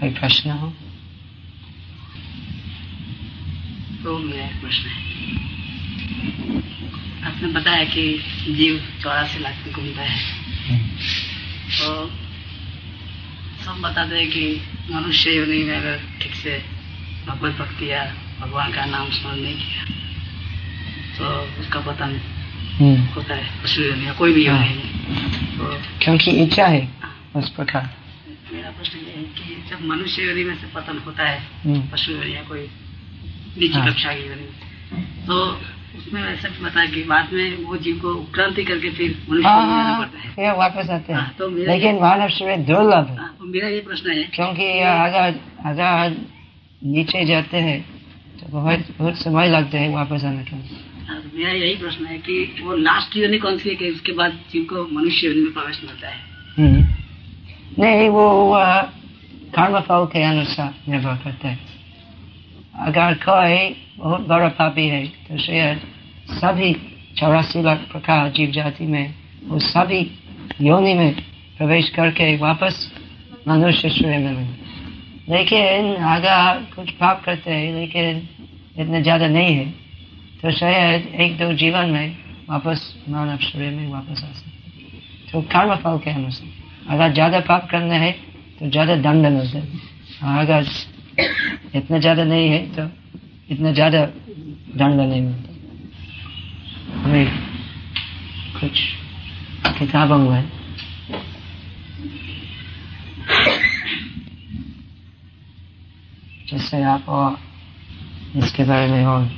कोई 0.00 0.10
प्रश्न 0.10 0.50
हो? 0.50 0.68
तो 4.04 4.18
मेरा 4.18 4.46
प्रश्न 4.60 4.88
है। 4.88 4.98
आपने 7.22 7.48
बताया 7.48 7.84
कि 7.84 8.18
जीव 8.50 8.88
चौरासी 9.02 9.38
लाख 9.38 9.54
में 9.54 9.72
घूमता 9.72 10.02
है। 10.02 10.20
तो 11.78 12.10
सब 13.64 13.80
बताते 13.82 14.16
हैं 14.16 14.28
कि 14.28 14.60
मनुष्य 14.90 15.30
योनि 15.30 15.64
में 15.64 15.76
अगर 15.76 16.00
ठीक 16.22 16.34
से 16.34 16.64
भगवत 17.26 17.52
भक्ति 17.52 17.92
या 17.92 18.14
भगवान 18.40 18.72
का 18.72 18.84
नाम 18.84 19.10
स्मरण 19.10 19.36
नहीं 19.36 19.54
किया 19.54 20.07
तो 21.18 21.28
उसका 21.60 21.80
पतन 21.80 22.20
होता 23.16 23.34
है। 23.34 23.62
पशु 23.62 23.82
योनि 23.82 24.06
या 24.06 24.12
कोई 24.12 24.32
भी 24.32 24.46
योनि 24.46 24.74
तो 25.58 25.78
क्योंकि 26.02 26.30
इच्छा 26.42 26.66
है 26.66 26.82
उस 27.36 27.48
प्रकार। 27.48 27.88
मेरा 28.52 28.70
प्रश्न 28.70 28.98
ये 28.98 29.14
है 29.16 29.22
कि 29.38 29.56
जब 29.70 29.84
मनुष्य 29.86 30.22
योनि 30.22 30.44
में 30.44 30.54
से 30.56 30.66
पतन 30.74 31.02
होता 31.06 31.28
है 31.28 31.80
पशु 31.92 32.12
योनि 32.12 32.34
या 32.34 32.42
कोई 32.42 32.60
नीची 33.58 33.80
कक्षा 33.88 34.12
की 34.12 34.26
योनि 34.28 34.46
तो 35.26 35.40
उसमें 35.98 36.22
ऐसा 36.22 36.48
बताया 36.62 36.90
कि 36.90 37.02
बाद 37.04 37.32
में 37.32 37.64
वो 37.64 37.76
जीव 37.76 37.96
को 37.98 38.14
क्रांति 38.34 38.64
करके 38.64 38.90
फिर 38.90 39.16
मनुष्य 39.30 39.48
हाँ, 39.48 39.66
में 39.66 39.72
हाँ, 39.74 40.00
पड़ता 40.00 40.42
है। 40.42 40.52
वापस 40.56 40.90
आते 40.90 41.12
हैं। 41.12 41.20
हाँ, 41.20 41.34
तो 41.38 41.48
लेकिन 41.66 41.98
मानव 42.00 42.28
शरीर 42.28 42.58
दुर्लभ 42.66 43.08
है। 43.08 43.16
हाँ, 43.16 43.34
तो 43.38 43.44
मेरा 43.44 43.68
ये 43.68 43.80
प्रश्न 43.80 44.10
है। 44.10 44.22
क्योंकि 44.34 44.68
अगर 44.80 45.40
अगर 45.64 46.16
नीचे 46.82 47.24
जाते 47.24 47.56
हैं 47.58 47.80
तो 48.40 48.46
बहुत 48.52 48.84
बहुत 48.98 49.16
समय 49.16 49.48
लगता 49.48 49.78
है 49.78 49.88
वापस 49.94 50.24
आने 50.24 50.44
के 50.44 50.56
लिए। 50.56 50.76
हाँ, 50.76 50.87
मेरा 51.38 51.50
यही 51.50 51.74
प्रश्न 51.76 52.04
है 52.04 52.18
कि 52.18 52.62
वो 52.62 52.76
लास्ट 52.76 53.16
योनि 53.16 53.38
कौन 53.38 53.58
सी 53.58 53.68
है 53.68 53.74
कि 53.74 53.90
उसके 53.90 54.12
बाद 54.12 54.32
जीव 54.52 54.64
को 54.64 54.86
मनुष्य 54.94 55.26
योनि 55.26 55.40
में 55.40 55.52
प्रवेश 55.52 55.80
मिलता 55.84 56.08
है? 56.08 56.16
हम्म। 56.58 57.82
नहीं 57.82 58.08
वो 58.08 58.50
अ, 58.52 58.82
कर्म 59.54 59.80
फल 59.80 60.04
के 60.04 60.22
अनुसार 60.22 60.74
निर्भर 60.88 61.16
करता 61.16 61.48
है। 61.48 61.58
अगर 62.78 63.14
कोई 63.14 63.76
बहुत 63.98 64.26
बड़ा 64.26 64.48
पापी 64.48 64.86
है 64.88 65.06
तो 65.06 65.38
शायद 65.38 65.80
सभी 66.30 66.72
चौरासी 67.18 67.62
लाख 67.62 67.78
प्रकार 67.92 68.30
जीव 68.30 68.50
जाति 68.50 68.86
में 68.86 69.14
वो 69.44 69.58
सभी 69.58 70.00
योनि 70.60 70.94
में 70.94 71.14
प्रवेश 71.58 71.88
करके 71.88 72.36
वापस 72.36 72.92
मनुष्य 73.48 73.88
शरीर 73.90 74.18
में 74.18 74.32
मिले। 74.36 75.36
लेकिन 75.36 75.94
अगर 75.94 76.64
कुछ 76.76 76.90
पाप 76.90 77.22
करते 77.24 77.50
हैं 77.50 77.74
लेकिन 77.74 78.28
इतना 78.78 79.00
ज़्यादा 79.00 79.28
नहीं 79.28 79.54
है 79.54 79.87
तो 80.42 80.50
शायद 80.52 81.06
एक 81.20 81.36
दो 81.38 81.52
जीवन 81.54 81.90
में 81.90 82.16
वापस 82.48 82.82
मानव 83.08 83.38
शरीर 83.42 83.72
में 83.72 83.88
वापस 83.88 84.22
आ 84.24 84.32
सकते 84.32 85.30
तो 85.32 85.40
कर्म 85.52 85.74
फल 85.76 85.98
के 86.04 86.10
अनुसार, 86.10 86.48
अगर 86.88 87.12
ज़्यादा 87.12 87.40
पाप 87.40 87.68
करना 87.70 87.94
है 87.94 88.12
तो 88.58 88.70
ज़्यादा 88.70 88.96
दंड 88.98 89.26
मिलते 89.26 89.58
अगर 90.34 90.66
इतना 91.74 91.98
ज़्यादा 91.98 92.24
नहीं 92.24 92.48
है 92.48 92.60
तो 92.74 92.88
इतना 93.50 93.72
ज़्यादा 93.72 94.04
दंड 94.04 95.00
नहीं 95.00 95.20
मिलता। 95.22 95.50
हमें 97.00 97.26
कुछ 98.60 98.80
किताबों 99.78 100.18
में 100.20 100.50
जिससे 106.48 106.82
आप 106.84 107.08
और 107.10 107.36
इसके 108.36 108.64
बारे 108.64 108.86
में 108.90 109.04
और 109.06 109.30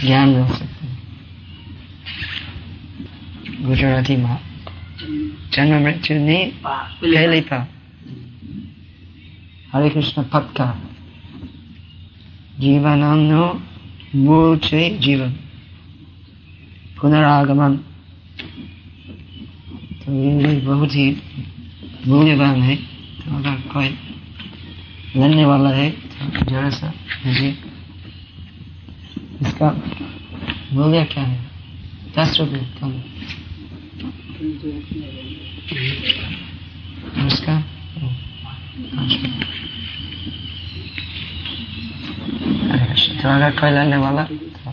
ज्ञान 0.00 0.28
मिल 0.28 0.46
सकते 0.48 0.86
गुजराती 3.64 4.16
माँ। 4.16 4.40
जन्म 5.52 5.82
मृत्यु 5.82 6.16
नहीं 6.18 6.50
पहले 6.66 7.40
पा। 7.40 7.68
हरे 9.72 9.90
कृष्ण 9.90 10.22
पक्का। 10.22 10.80
जीवन 12.60 13.02
मूल 14.14 14.58
से 14.58 14.98
जीवन। 14.98 15.30
पुनरागमन। 17.00 17.76
तो 20.00 20.12
ये 20.12 20.60
बहुत 20.60 20.90
ही 20.90 21.16
मूल्यवान 22.06 22.62
है। 22.62 22.76
तो 22.76 23.36
अगर 23.36 23.54
कोई 23.60 23.88
लेने 25.16 25.44
वाला 25.44 25.70
है 25.70 25.90
तो 25.90 26.50
जरा 26.50 26.70
सा 26.70 26.92
मुझे 27.26 27.69
इसका 29.60 29.72
मूल्य 30.72 31.04
क्या 31.04 31.22
है? 31.22 31.38
दस 32.18 32.40
रुपये 32.40 32.60
कम। 32.80 32.92
उसका 37.26 37.60
तो 43.22 43.28
अगर 43.28 43.50
कोई 43.50 43.70
लेने 43.70 43.96
वाला। 43.96 44.24
तो 44.24 44.72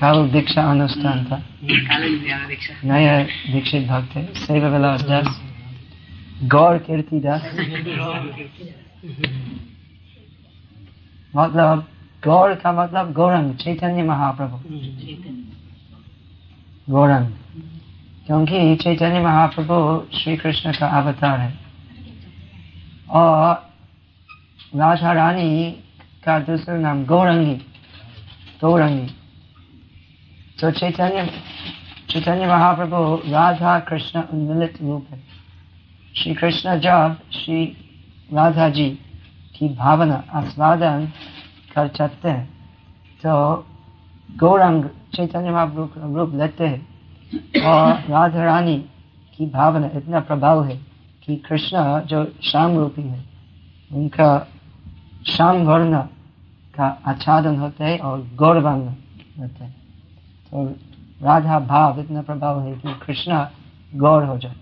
कल 0.00 0.28
दीक्षा 0.32 0.62
अनुष्ठान 0.70 1.24
था। 1.24 1.42
नया 2.84 3.22
दीक्षित 3.52 3.86
भक्त 3.88 4.16
है। 4.16 4.34
सैव 4.34 4.66
विलास 4.66 5.02
दास। 5.02 5.42
गौर 6.42 6.78
कीर्ति 6.78 7.20
दास। 7.20 7.42
मतलब 11.36 11.88
गौर 12.24 12.54
का 12.54 12.72
मतलब 12.72 13.12
गौरंग, 13.12 13.54
चैतन्य 13.54 14.02
महाप्रभु। 14.02 14.56
गौरंग। 16.92 17.26
क्योंकि 18.26 18.76
चैतन्य 18.76 19.20
महाप्रभु 19.20 20.06
श्री 20.18 20.36
कृष्ण 20.36 20.72
का 20.72 20.88
अवतार 20.88 21.40
है। 21.40 21.58
और 23.10 23.70
राधा 24.76 25.12
रानी 25.12 25.72
का 26.24 26.38
दूसरा 26.38 26.76
नाम 26.76 27.04
गौरंगी 27.04 27.54
गौरंगी। 28.60 29.06
तो 30.60 30.70
चैतन्य 30.70 31.42
चैतन्य 32.10 32.46
महाप्रभु 32.46 33.22
राधा 33.30 33.80
कृष्ण 33.80 34.22
उन्मिलित 34.22 34.82
रूप 34.82 35.06
है। 35.10 35.22
श्री 36.16 36.34
कृष्ण 36.34 36.80
जब 36.80 37.20
श्री 37.32 37.81
राधा 38.32 38.68
जी 38.68 38.88
की 39.56 39.68
भावना 39.68 40.22
आस्वादन 40.34 41.06
कर 41.74 41.88
सकते 41.88 42.28
हैं। 42.28 42.46
तो 43.24 43.66
गौरंग 44.38 44.84
चैतन्य 45.14 45.50
महाप्रभु 45.50 46.16
रूप 46.16 46.34
लेते 46.34 46.66
हैं 46.66 47.62
और 47.64 48.10
राधा 48.10 48.44
रानी 48.44 48.76
की 49.38 49.46
भावना 49.46 49.90
इतना 49.94 50.20
प्रभाव 50.20 50.64
है 50.64 50.76
कि 51.26 51.36
कृष्ण 51.36 52.00
जो 52.00 52.24
श्याम 52.42 52.78
रूपी 52.78 53.02
है, 53.02 53.24
उनका 53.90 54.46
श्याम 55.26 55.56
वर्ण 55.56 56.02
का 56.74 56.86
आच्छादन 57.06 57.56
होते 57.56 57.84
है 57.84 57.98
और 57.98 58.28
गौर 58.34 58.58
वर्ण 58.58 58.88
होते 59.38 59.64
हैं। 59.64 59.74
तो 60.52 60.64
राधा 61.22 61.58
भाव 61.58 62.00
इतना 62.00 62.22
प्रभाव 62.22 62.60
है 62.60 62.72
कि 62.74 62.94
कृष्ण 63.06 63.46
गौर 63.94 64.24
हो 64.24 64.38
जाते 64.38 64.60